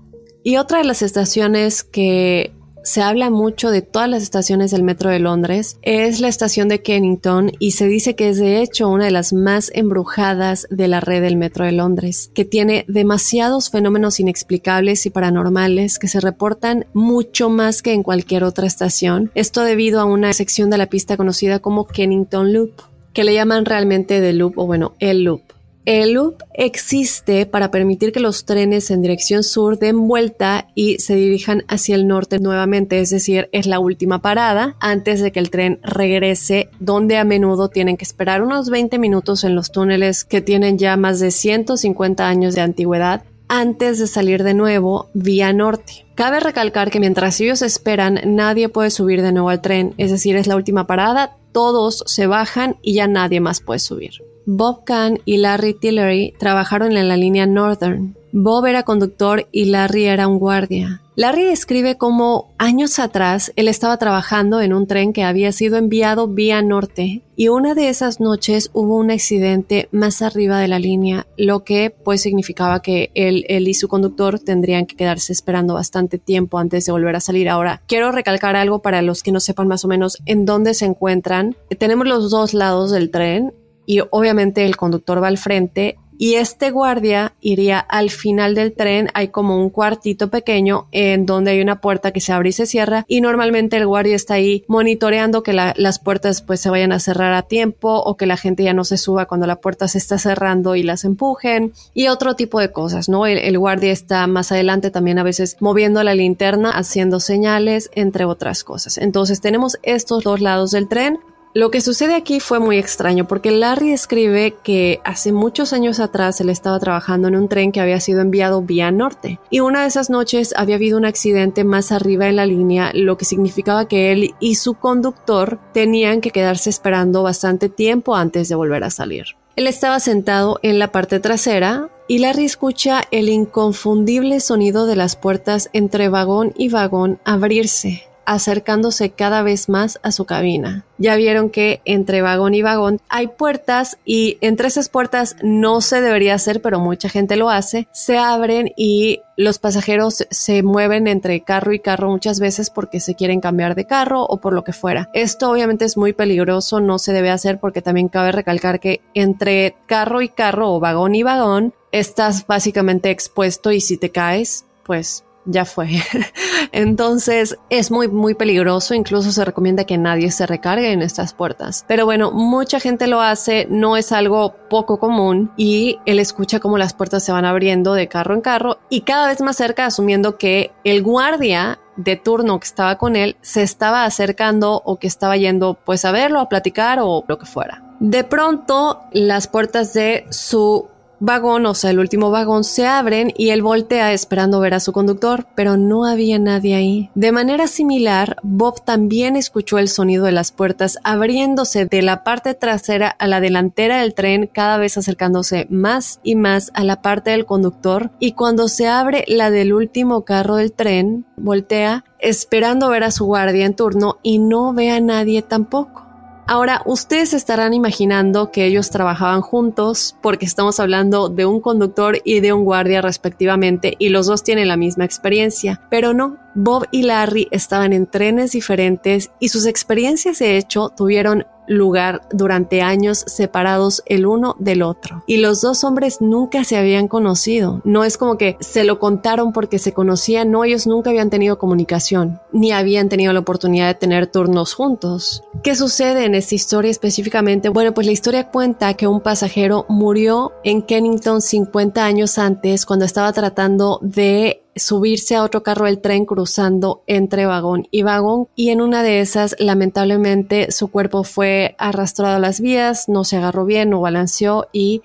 [0.43, 2.53] Y otra de las estaciones que
[2.89, 5.79] se habla mucho de todas las estaciones del metro de Londres.
[5.83, 9.35] Es la estación de Kennington y se dice que es de hecho una de las
[9.35, 15.11] más embrujadas de la red del metro de Londres, que tiene demasiados fenómenos inexplicables y
[15.11, 19.31] paranormales que se reportan mucho más que en cualquier otra estación.
[19.35, 22.73] Esto debido a una sección de la pista conocida como Kennington Loop,
[23.13, 25.58] que le llaman realmente The Loop o bueno, el Loop.
[25.89, 31.15] El loop existe para permitir que los trenes en dirección sur den vuelta y se
[31.15, 35.49] dirijan hacia el norte nuevamente, es decir, es la última parada antes de que el
[35.49, 40.43] tren regrese, donde a menudo tienen que esperar unos 20 minutos en los túneles que
[40.43, 46.05] tienen ya más de 150 años de antigüedad antes de salir de nuevo vía norte.
[46.17, 50.37] Cabe recalcar que mientras ellos esperan, nadie puede subir de nuevo al tren, es decir,
[50.37, 54.21] es la última parada, todos se bajan y ya nadie más puede subir.
[54.51, 58.17] Bob Kahn y Larry Tillery trabajaron en la línea Northern.
[58.33, 61.03] Bob era conductor y Larry era un guardia.
[61.17, 66.29] Larry describe cómo años atrás él estaba trabajando en un tren que había sido enviado
[66.29, 71.27] vía norte y una de esas noches hubo un accidente más arriba de la línea,
[71.37, 76.19] lo que pues significaba que él, él y su conductor tendrían que quedarse esperando bastante
[76.19, 77.49] tiempo antes de volver a salir.
[77.49, 80.87] Ahora, quiero recalcar algo para los que no sepan más o menos en dónde se
[80.87, 81.55] encuentran.
[81.79, 83.53] Tenemos los dos lados del tren
[83.89, 89.09] y obviamente el conductor va al frente y este guardia iría al final del tren,
[89.15, 92.67] hay como un cuartito pequeño en donde hay una puerta que se abre y se
[92.67, 96.99] cierra y normalmente el guardia está ahí monitoreando que las puertas pues se vayan a
[96.99, 99.97] cerrar a tiempo o que la gente ya no se suba cuando la puerta se
[99.97, 103.25] está cerrando y las empujen y otro tipo de cosas, ¿no?
[103.25, 108.65] El guardia está más adelante también a veces moviendo la linterna, haciendo señales, entre otras
[108.65, 108.99] cosas.
[108.99, 111.21] Entonces tenemos estos dos lados del tren
[111.59, 116.41] lo que sucede aquí fue muy extraño porque Larry escribe que hace muchos años atrás
[116.41, 119.89] él estaba trabajando en un tren que había sido enviado vía norte y una de
[119.89, 124.13] esas noches había habido un accidente más arriba en la línea, lo que significaba que
[124.13, 129.25] él y su conductor tenían que quedarse esperando bastante tiempo antes de volver a salir.
[129.57, 135.17] Él estaba sentado en la parte trasera y Larry escucha el inconfundible sonido de las
[135.17, 140.85] puertas entre vagón y vagón abrirse acercándose cada vez más a su cabina.
[140.99, 146.03] Ya vieron que entre vagón y vagón hay puertas y entre esas puertas no se
[146.03, 151.41] debería hacer, pero mucha gente lo hace, se abren y los pasajeros se mueven entre
[151.41, 154.75] carro y carro muchas veces porque se quieren cambiar de carro o por lo que
[154.75, 155.09] fuera.
[155.15, 159.75] Esto obviamente es muy peligroso, no se debe hacer porque también cabe recalcar que entre
[159.87, 165.25] carro y carro o vagón y vagón estás básicamente expuesto y si te caes, pues
[165.49, 165.89] ya fue.
[166.73, 168.95] Entonces es muy, muy peligroso.
[168.95, 171.85] Incluso se recomienda que nadie se recargue en estas puertas.
[171.89, 176.79] Pero bueno, mucha gente lo hace, no es algo poco común y él escucha cómo
[176.79, 180.37] las puertas se van abriendo de carro en carro y cada vez más cerca, asumiendo
[180.37, 185.37] que el guardia de turno que estaba con él se estaba acercando o que estaba
[185.37, 187.83] yendo pues a verlo, a platicar o lo que fuera.
[187.99, 190.89] De pronto las puertas de su
[191.21, 194.93] vagón, o sea, el último vagón, se abren y él voltea esperando ver a su
[194.93, 197.11] conductor, pero no había nadie ahí.
[197.15, 202.55] De manera similar, Bob también escuchó el sonido de las puertas abriéndose de la parte
[202.55, 207.31] trasera a la delantera del tren, cada vez acercándose más y más a la parte
[207.31, 213.05] del conductor, y cuando se abre la del último carro del tren, voltea esperando ver
[213.05, 216.08] a su guardia en turno y no ve a nadie tampoco.
[216.51, 222.41] Ahora, ustedes estarán imaginando que ellos trabajaban juntos porque estamos hablando de un conductor y
[222.41, 227.03] de un guardia respectivamente y los dos tienen la misma experiencia, pero no, Bob y
[227.03, 234.03] Larry estaban en trenes diferentes y sus experiencias de hecho tuvieron lugar durante años separados
[234.07, 235.23] el uno del otro.
[235.27, 237.81] Y los dos hombres nunca se habían conocido.
[237.85, 241.59] No es como que se lo contaron porque se conocían, no, ellos nunca habían tenido
[241.59, 245.43] comunicación, ni habían tenido la oportunidad de tener turnos juntos.
[245.63, 247.69] ¿Qué sucede en esta historia específicamente?
[247.69, 253.05] Bueno, pues la historia cuenta que un pasajero murió en Kennington 50 años antes cuando
[253.05, 258.71] estaba tratando de subirse a otro carro del tren cruzando entre vagón y vagón y
[258.71, 263.65] en una de esas lamentablemente su cuerpo fue arrastrado a las vías, no se agarró
[263.65, 265.03] bien, no balanceó y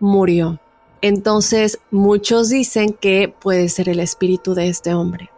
[0.00, 0.60] murió.
[1.02, 5.33] Entonces muchos dicen que puede ser el espíritu de este hombre.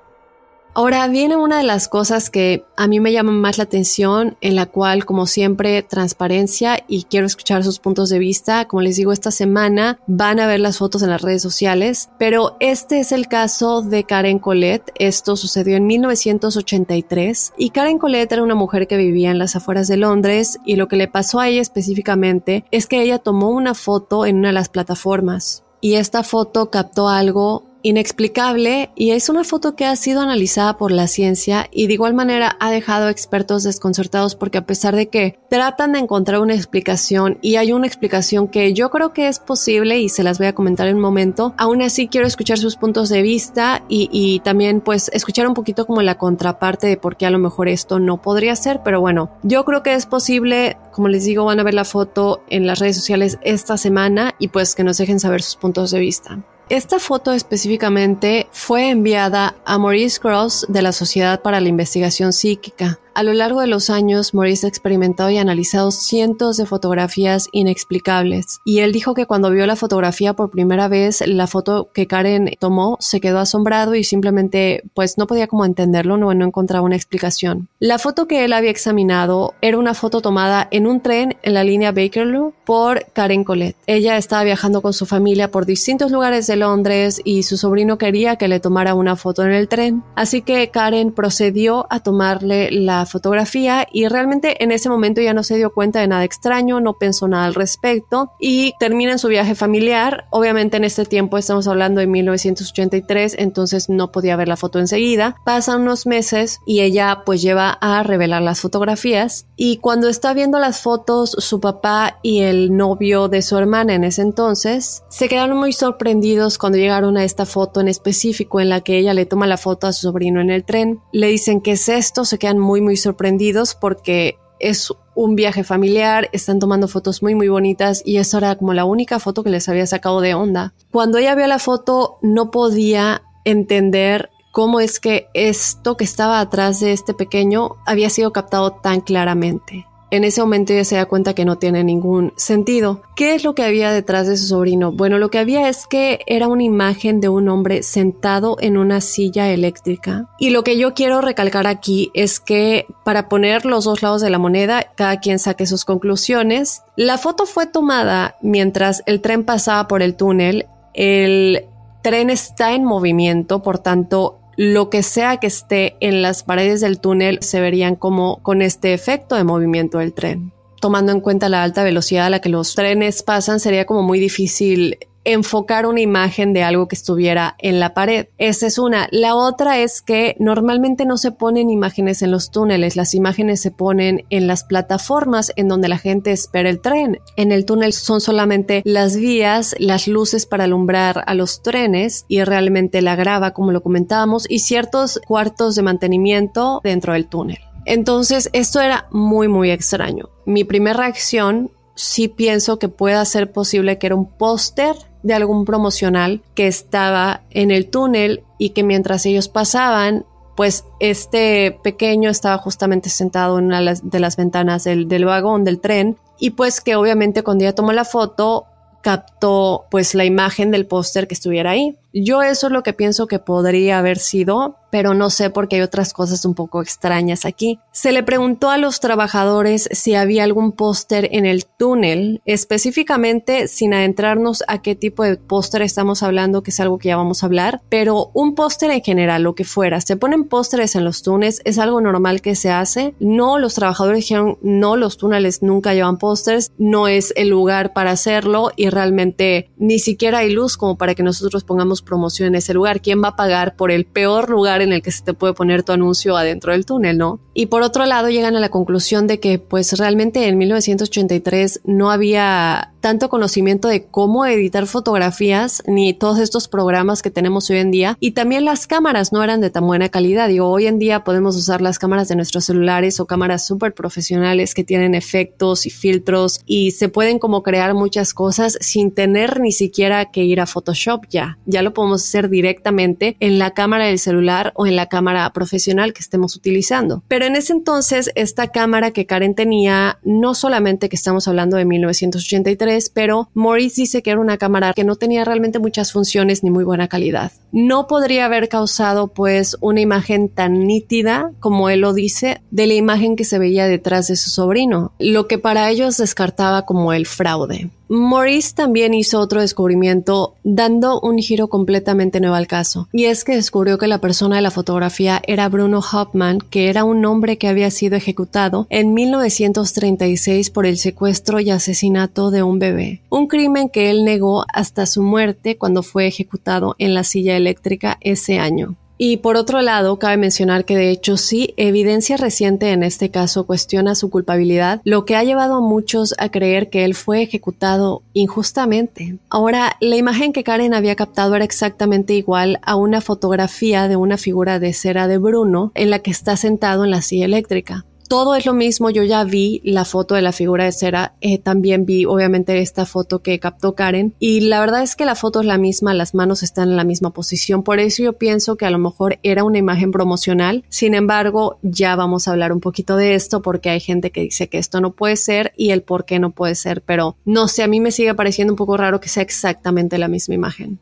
[0.78, 4.56] Ahora viene una de las cosas que a mí me llaman más la atención, en
[4.56, 8.68] la cual, como siempre, transparencia y quiero escuchar sus puntos de vista.
[8.68, 12.58] Como les digo, esta semana van a ver las fotos en las redes sociales, pero
[12.60, 14.92] este es el caso de Karen Colette.
[14.98, 19.88] Esto sucedió en 1983 y Karen Colette era una mujer que vivía en las afueras
[19.88, 23.72] de Londres y lo que le pasó a ella específicamente es que ella tomó una
[23.72, 29.44] foto en una de las plataformas y esta foto captó algo inexplicable y es una
[29.44, 33.62] foto que ha sido analizada por la ciencia y de igual manera ha dejado expertos
[33.62, 38.48] desconcertados porque a pesar de que tratan de encontrar una explicación y hay una explicación
[38.48, 41.54] que yo creo que es posible y se las voy a comentar en un momento,
[41.58, 45.86] aún así quiero escuchar sus puntos de vista y, y también pues escuchar un poquito
[45.86, 49.30] como la contraparte de por qué a lo mejor esto no podría ser, pero bueno,
[49.44, 52.80] yo creo que es posible, como les digo, van a ver la foto en las
[52.80, 56.44] redes sociales esta semana y pues que nos dejen saber sus puntos de vista.
[56.68, 62.98] Esta foto específicamente fue enviada a Maurice Cross de la Sociedad para la Investigación Psíquica.
[63.16, 68.60] A lo largo de los años, Maurice ha experimentado y analizado cientos de fotografías inexplicables.
[68.62, 72.50] Y él dijo que cuando vio la fotografía por primera vez, la foto que Karen
[72.60, 77.68] tomó, se quedó asombrado y simplemente pues no podía como entenderlo, no, encontraba una explicación.
[77.80, 81.64] La foto que él había examinado era una foto tomada en un tren en la
[81.64, 83.78] línea Bakerloo por Karen Colette.
[83.86, 88.36] Ella estaba viajando con su familia por distintos lugares de Londres y su sobrino quería
[88.36, 90.02] que le tomara una foto en el tren.
[90.16, 95.42] Así que Karen procedió a tomarle la fotografía y realmente en ese momento ya no
[95.42, 99.28] se dio cuenta de nada extraño, no pensó nada al respecto y termina en su
[99.28, 100.26] viaje familiar.
[100.30, 105.36] Obviamente en este tiempo estamos hablando de 1983, entonces no podía ver la foto enseguida.
[105.44, 110.58] Pasan unos meses y ella pues lleva a revelar las fotografías y cuando está viendo
[110.58, 115.56] las fotos su papá y el novio de su hermana en ese entonces se quedaron
[115.58, 119.46] muy sorprendidos cuando llegaron a esta foto en específico en la que ella le toma
[119.46, 121.00] la foto a su sobrino en el tren.
[121.12, 126.28] Le dicen que es esto, se quedan muy muy sorprendidos porque es un viaje familiar,
[126.32, 129.68] están tomando fotos muy muy bonitas y esa era como la única foto que les
[129.68, 130.74] había sacado de onda.
[130.90, 136.80] Cuando ella vio la foto no podía entender cómo es que esto que estaba atrás
[136.80, 139.86] de este pequeño había sido captado tan claramente.
[140.10, 143.02] En ese momento ella se da cuenta que no tiene ningún sentido.
[143.16, 144.92] ¿Qué es lo que había detrás de su sobrino?
[144.92, 149.00] Bueno, lo que había es que era una imagen de un hombre sentado en una
[149.00, 150.28] silla eléctrica.
[150.38, 154.30] Y lo que yo quiero recalcar aquí es que para poner los dos lados de
[154.30, 156.82] la moneda, cada quien saque sus conclusiones.
[156.94, 160.66] La foto fue tomada mientras el tren pasaba por el túnel.
[160.94, 161.66] El
[162.02, 166.98] tren está en movimiento, por tanto, lo que sea que esté en las paredes del
[166.98, 170.52] túnel se verían como con este efecto de movimiento del tren.
[170.80, 174.18] Tomando en cuenta la alta velocidad a la que los trenes pasan, sería como muy
[174.18, 178.28] difícil enfocar una imagen de algo que estuviera en la pared.
[178.38, 179.08] Esa es una.
[179.10, 183.72] La otra es que normalmente no se ponen imágenes en los túneles, las imágenes se
[183.72, 187.18] ponen en las plataformas en donde la gente espera el tren.
[187.36, 192.42] En el túnel son solamente las vías, las luces para alumbrar a los trenes y
[192.44, 197.58] realmente la grava, como lo comentábamos, y ciertos cuartos de mantenimiento dentro del túnel.
[197.84, 200.28] Entonces, esto era muy, muy extraño.
[200.44, 204.94] Mi primera reacción sí pienso que pueda ser posible que era un póster
[205.26, 210.24] de algún promocional que estaba en el túnel y que mientras ellos pasaban,
[210.56, 215.80] pues este pequeño estaba justamente sentado en una de las ventanas del, del vagón del
[215.80, 218.66] tren y pues que obviamente cuando ella tomó la foto
[219.02, 221.96] captó pues la imagen del póster que estuviera ahí.
[222.18, 225.82] Yo eso es lo que pienso que podría haber sido, pero no sé porque hay
[225.82, 227.78] otras cosas un poco extrañas aquí.
[227.92, 233.92] Se le preguntó a los trabajadores si había algún póster en el túnel, específicamente sin
[233.92, 237.46] adentrarnos a qué tipo de póster estamos hablando, que es algo que ya vamos a
[237.46, 240.00] hablar, pero un póster en general, lo que fuera.
[240.00, 243.14] Se ponen pósteres en los túneles, es algo normal que se hace.
[243.20, 248.12] No, los trabajadores dijeron, no, los túneles nunca llevan pósters, no es el lugar para
[248.12, 252.72] hacerlo y realmente ni siquiera hay luz como para que nosotros pongamos promoción en ese
[252.72, 253.02] lugar.
[253.02, 255.82] ¿Quién va a pagar por el peor lugar en el que se te puede poner
[255.82, 257.40] tu anuncio adentro del túnel, no?
[257.52, 262.10] Y por otro lado llegan a la conclusión de que pues realmente en 1983 no
[262.10, 267.92] había tanto conocimiento de cómo editar fotografías ni todos estos programas que tenemos hoy en
[267.92, 270.48] día y también las cámaras no eran de tan buena calidad.
[270.48, 274.74] Digo, hoy en día podemos usar las cámaras de nuestros celulares o cámaras súper profesionales
[274.74, 279.70] que tienen efectos y filtros y se pueden como crear muchas cosas sin tener ni
[279.70, 281.58] siquiera que ir a Photoshop ya.
[281.64, 286.12] Ya lo podemos hacer directamente en la cámara del celular o en la cámara profesional
[286.12, 287.22] que estemos utilizando.
[287.28, 291.84] Pero en ese entonces, esta cámara que Karen tenía, no solamente que estamos hablando de
[291.84, 296.70] 1983, pero Maurice dice que era una cámara que no tenía realmente muchas funciones ni
[296.70, 297.52] muy buena calidad.
[297.72, 302.94] No podría haber causado pues una imagen tan nítida como él lo dice de la
[302.94, 307.26] imagen que se veía detrás de su sobrino, lo que para ellos descartaba como el
[307.26, 307.90] fraude.
[308.08, 313.56] Maurice también hizo otro descubrimiento dando un giro completamente nuevo al caso, y es que
[313.56, 317.66] descubrió que la persona de la fotografía era Bruno Hauptmann, que era un hombre que
[317.66, 323.88] había sido ejecutado en 1936 por el secuestro y asesinato de un bebé, un crimen
[323.88, 328.96] que él negó hasta su muerte cuando fue ejecutado en la silla eléctrica ese año.
[329.18, 333.66] Y por otro lado, cabe mencionar que de hecho sí, evidencia reciente en este caso
[333.66, 338.22] cuestiona su culpabilidad, lo que ha llevado a muchos a creer que él fue ejecutado
[338.34, 339.38] injustamente.
[339.48, 344.36] Ahora, la imagen que Karen había captado era exactamente igual a una fotografía de una
[344.36, 348.04] figura de cera de Bruno en la que está sentado en la silla eléctrica.
[348.28, 349.10] Todo es lo mismo.
[349.10, 351.34] Yo ya vi la foto de la figura de cera.
[351.40, 354.34] Eh, también vi, obviamente, esta foto que captó Karen.
[354.38, 357.04] Y la verdad es que la foto es la misma, las manos están en la
[357.04, 357.82] misma posición.
[357.82, 360.84] Por eso yo pienso que a lo mejor era una imagen promocional.
[360.88, 364.68] Sin embargo, ya vamos a hablar un poquito de esto porque hay gente que dice
[364.68, 367.02] que esto no puede ser y el por qué no puede ser.
[367.02, 370.28] Pero no sé, a mí me sigue pareciendo un poco raro que sea exactamente la
[370.28, 371.00] misma imagen.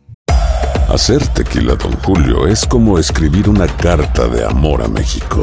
[0.89, 5.43] Hacer tequila, don Julio, es como escribir una carta de amor a México.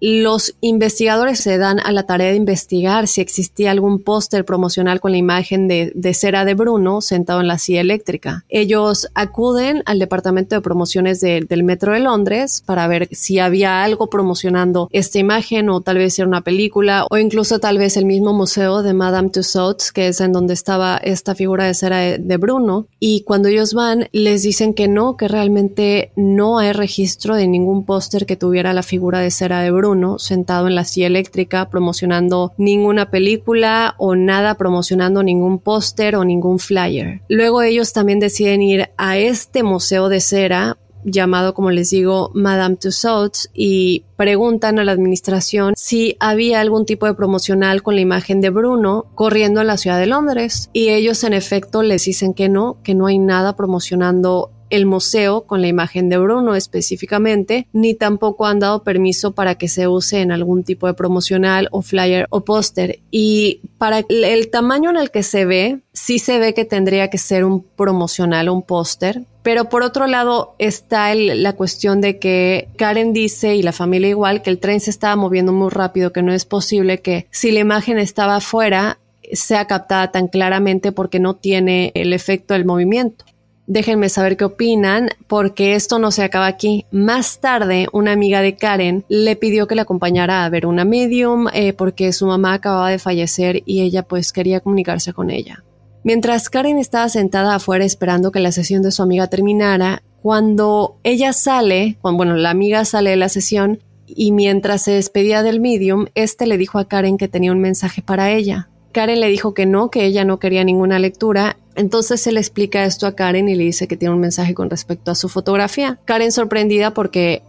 [0.00, 5.12] los investigadores se dan a la tarea de investigar si existía algún póster promocional con
[5.12, 8.44] la imagen de, de, cera de Bruno sentado en la silla eléctrica.
[8.48, 14.08] Ellos acuden al Departamento de Promociones del Metro de Londres para ver si había algo
[14.08, 18.32] promocionando esta imagen o tal vez era una película o incluso tal vez el mismo
[18.32, 22.36] museo de Madame Tussauds, que es en donde estaba esta figura de cera de, de
[22.36, 22.86] Bruno.
[23.00, 27.84] Y cuando ellos van, les dicen que no, que realmente no hay registro de ningún
[27.84, 29.85] póster que tuviera la figura de cera de Bruno
[30.18, 36.58] sentado en la silla eléctrica promocionando ninguna película o nada promocionando ningún póster o ningún
[36.58, 37.22] flyer.
[37.28, 42.76] Luego ellos también deciden ir a este museo de cera llamado, como les digo, Madame
[42.76, 48.40] Tussauds y preguntan a la administración si había algún tipo de promocional con la imagen
[48.40, 52.48] de Bruno corriendo en la ciudad de Londres y ellos en efecto les dicen que
[52.48, 57.94] no, que no hay nada promocionando el museo con la imagen de Bruno específicamente, ni
[57.94, 62.26] tampoco han dado permiso para que se use en algún tipo de promocional o flyer
[62.30, 63.00] o póster.
[63.10, 67.18] Y para el tamaño en el que se ve, sí se ve que tendría que
[67.18, 69.24] ser un promocional o un póster.
[69.42, 74.42] Pero por otro lado está la cuestión de que Karen dice y la familia igual
[74.42, 77.60] que el tren se estaba moviendo muy rápido, que no es posible que si la
[77.60, 78.98] imagen estaba afuera
[79.32, 83.24] sea captada tan claramente porque no tiene el efecto del movimiento.
[83.66, 86.86] Déjenme saber qué opinan, porque esto no se acaba aquí.
[86.92, 91.48] Más tarde, una amiga de Karen le pidió que la acompañara a ver una medium,
[91.52, 95.64] eh, porque su mamá acababa de fallecer y ella pues quería comunicarse con ella.
[96.04, 101.32] Mientras Karen estaba sentada afuera esperando que la sesión de su amiga terminara, cuando ella
[101.32, 106.06] sale, cuando, bueno, la amiga sale de la sesión y mientras se despedía del medium,
[106.14, 108.68] este le dijo a Karen que tenía un mensaje para ella.
[108.96, 112.84] Karen le dijo que no, que ella no quería ninguna lectura entonces se le explica
[112.84, 115.98] esto a Karen y le dice que tiene un mensaje con respecto a su fotografía.
[116.06, 117.42] Karen sorprendida porque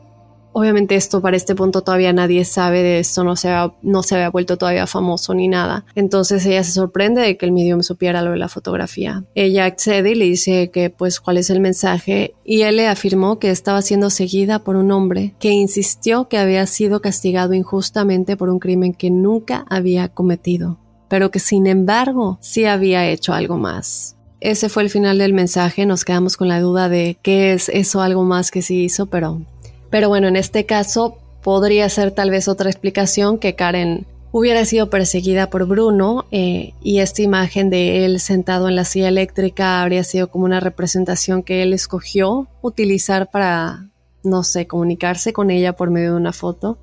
[0.52, 4.16] obviamente esto para este punto todavía nadie sabe de esto, no se, había, no se
[4.16, 5.86] había vuelto todavía famoso ni nada.
[5.96, 9.24] Entonces ella se sorprende de que el medium supiera lo de la fotografía.
[9.34, 13.40] Ella accede y le dice que pues cuál es el mensaje y él le afirmó
[13.40, 18.50] que estaba siendo seguida por un hombre que insistió que había sido castigado injustamente por
[18.50, 20.80] un crimen que nunca había cometido,
[21.10, 24.16] pero que sin embargo sí había hecho algo más.
[24.40, 28.02] Ese fue el final del mensaje, nos quedamos con la duda de qué es eso
[28.02, 29.42] algo más que sí hizo, pero,
[29.90, 34.90] pero bueno, en este caso podría ser tal vez otra explicación que Karen hubiera sido
[34.90, 40.04] perseguida por Bruno eh, y esta imagen de él sentado en la silla eléctrica habría
[40.04, 43.90] sido como una representación que él escogió utilizar para,
[44.24, 46.78] no sé, comunicarse con ella por medio de una foto.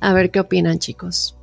[0.00, 1.39] A ver qué opinan chicos.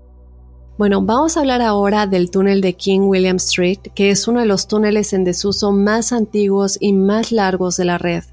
[0.78, 4.46] Bueno, vamos a hablar ahora del túnel de King William Street, que es uno de
[4.46, 8.24] los túneles en desuso más antiguos y más largos de la red.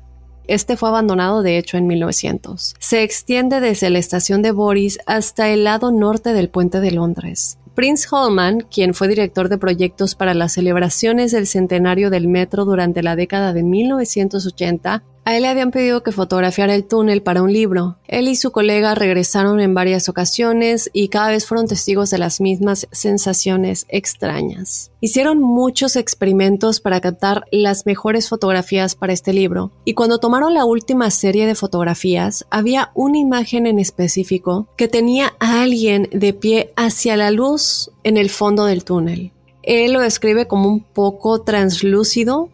[0.47, 2.75] Este fue abandonado de hecho en 1900.
[2.79, 7.57] Se extiende desde la estación de Boris hasta el lado norte del puente de Londres.
[7.75, 13.03] Prince Holman, quien fue director de proyectos para las celebraciones del centenario del metro durante
[13.03, 17.51] la década de 1980, A él le habían pedido que fotografiara el túnel para un
[17.51, 17.97] libro.
[18.09, 22.43] Él y su colega regresaron en varias ocasiones y cada vez fueron testigos de las
[22.43, 24.91] mismas sensaciones extrañas.
[25.01, 30.67] Hicieron muchos experimentos para captar las mejores fotografías para este libro y cuando tomaron la
[30.67, 36.73] última serie de fotografías había una imagen en específico que tenía a alguien de pie
[36.77, 39.33] hacia la luz en el fondo del túnel.
[39.67, 42.51] Él lo describe como un poco translúcido,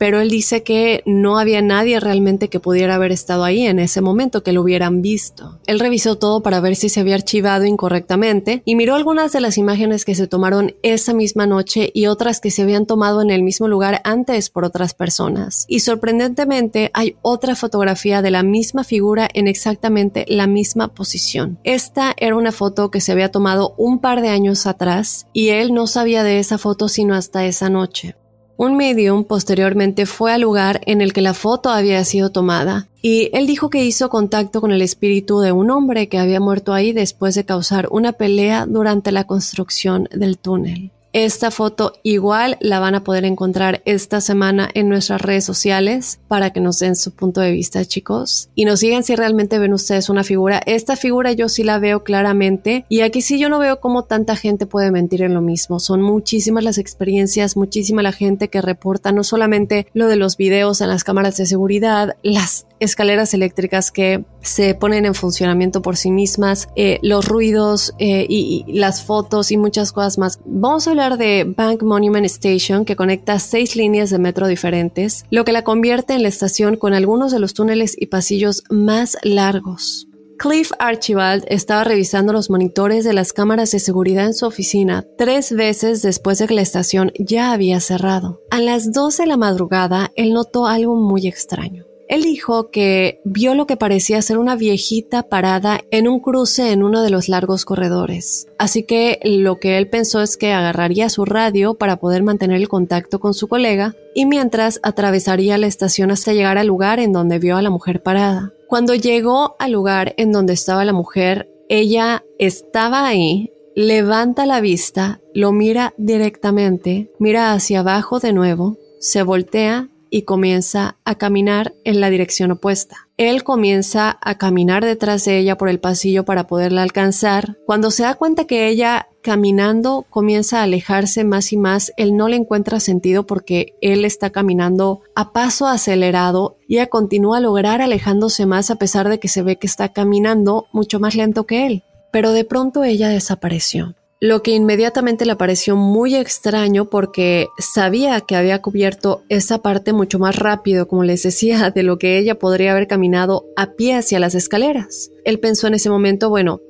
[0.00, 4.00] pero él dice que no había nadie realmente que pudiera haber estado ahí en ese
[4.00, 5.58] momento, que lo hubieran visto.
[5.66, 9.58] Él revisó todo para ver si se había archivado incorrectamente y miró algunas de las
[9.58, 13.42] imágenes que se tomaron esa misma noche y otras que se habían tomado en el
[13.42, 15.66] mismo lugar antes por otras personas.
[15.68, 21.58] Y sorprendentemente hay otra fotografía de la misma figura en exactamente la misma posición.
[21.62, 25.74] Esta era una foto que se había tomado un par de años atrás y él
[25.74, 28.16] no sabía de esa foto sino hasta esa noche.
[28.62, 33.30] Un medium posteriormente fue al lugar en el que la foto había sido tomada y
[33.32, 36.92] él dijo que hizo contacto con el espíritu de un hombre que había muerto ahí
[36.92, 40.90] después de causar una pelea durante la construcción del túnel.
[41.12, 46.50] Esta foto igual la van a poder encontrar esta semana en nuestras redes sociales para
[46.50, 48.48] que nos den su punto de vista, chicos.
[48.54, 50.60] Y nos digan si realmente ven ustedes una figura.
[50.66, 54.36] Esta figura yo sí la veo claramente y aquí sí yo no veo cómo tanta
[54.36, 55.80] gente puede mentir en lo mismo.
[55.80, 60.80] Son muchísimas las experiencias, muchísima la gente que reporta no solamente lo de los videos
[60.80, 66.10] en las cámaras de seguridad, las escaleras eléctricas que se ponen en funcionamiento por sí
[66.10, 70.40] mismas, eh, los ruidos eh, y, y, las fotos y muchas cosas más.
[70.46, 75.44] Vamos a hablar de Bank Monument Station que conecta seis líneas de metro diferentes, lo
[75.44, 80.06] que la convierte en la estación con algunos de los túneles y pasillos más largos.
[80.38, 85.52] Cliff Archibald estaba revisando los monitores de las cámaras de seguridad en su oficina tres
[85.52, 88.40] veces después de que la estación ya había cerrado.
[88.50, 91.89] A las 12 de la madrugada, él notó algo muy extraño.
[92.10, 96.82] Él dijo que vio lo que parecía ser una viejita parada en un cruce en
[96.82, 98.48] uno de los largos corredores.
[98.58, 102.68] Así que lo que él pensó es que agarraría su radio para poder mantener el
[102.68, 107.38] contacto con su colega y mientras atravesaría la estación hasta llegar al lugar en donde
[107.38, 108.52] vio a la mujer parada.
[108.66, 115.20] Cuando llegó al lugar en donde estaba la mujer, ella estaba ahí, levanta la vista,
[115.32, 122.00] lo mira directamente, mira hacia abajo de nuevo, se voltea y comienza a caminar en
[122.00, 123.08] la dirección opuesta.
[123.16, 127.56] Él comienza a caminar detrás de ella por el pasillo para poderla alcanzar.
[127.66, 132.28] Cuando se da cuenta que ella caminando comienza a alejarse más y más, él no
[132.28, 137.82] le encuentra sentido porque él está caminando a paso acelerado y ella continúa a lograr
[137.82, 141.66] alejándose más a pesar de que se ve que está caminando mucho más lento que
[141.66, 141.84] él.
[142.12, 148.36] Pero de pronto ella desapareció lo que inmediatamente le pareció muy extraño porque sabía que
[148.36, 152.72] había cubierto esa parte mucho más rápido, como les decía, de lo que ella podría
[152.72, 155.10] haber caminado a pie hacia las escaleras.
[155.24, 156.60] Él pensó en ese momento, bueno,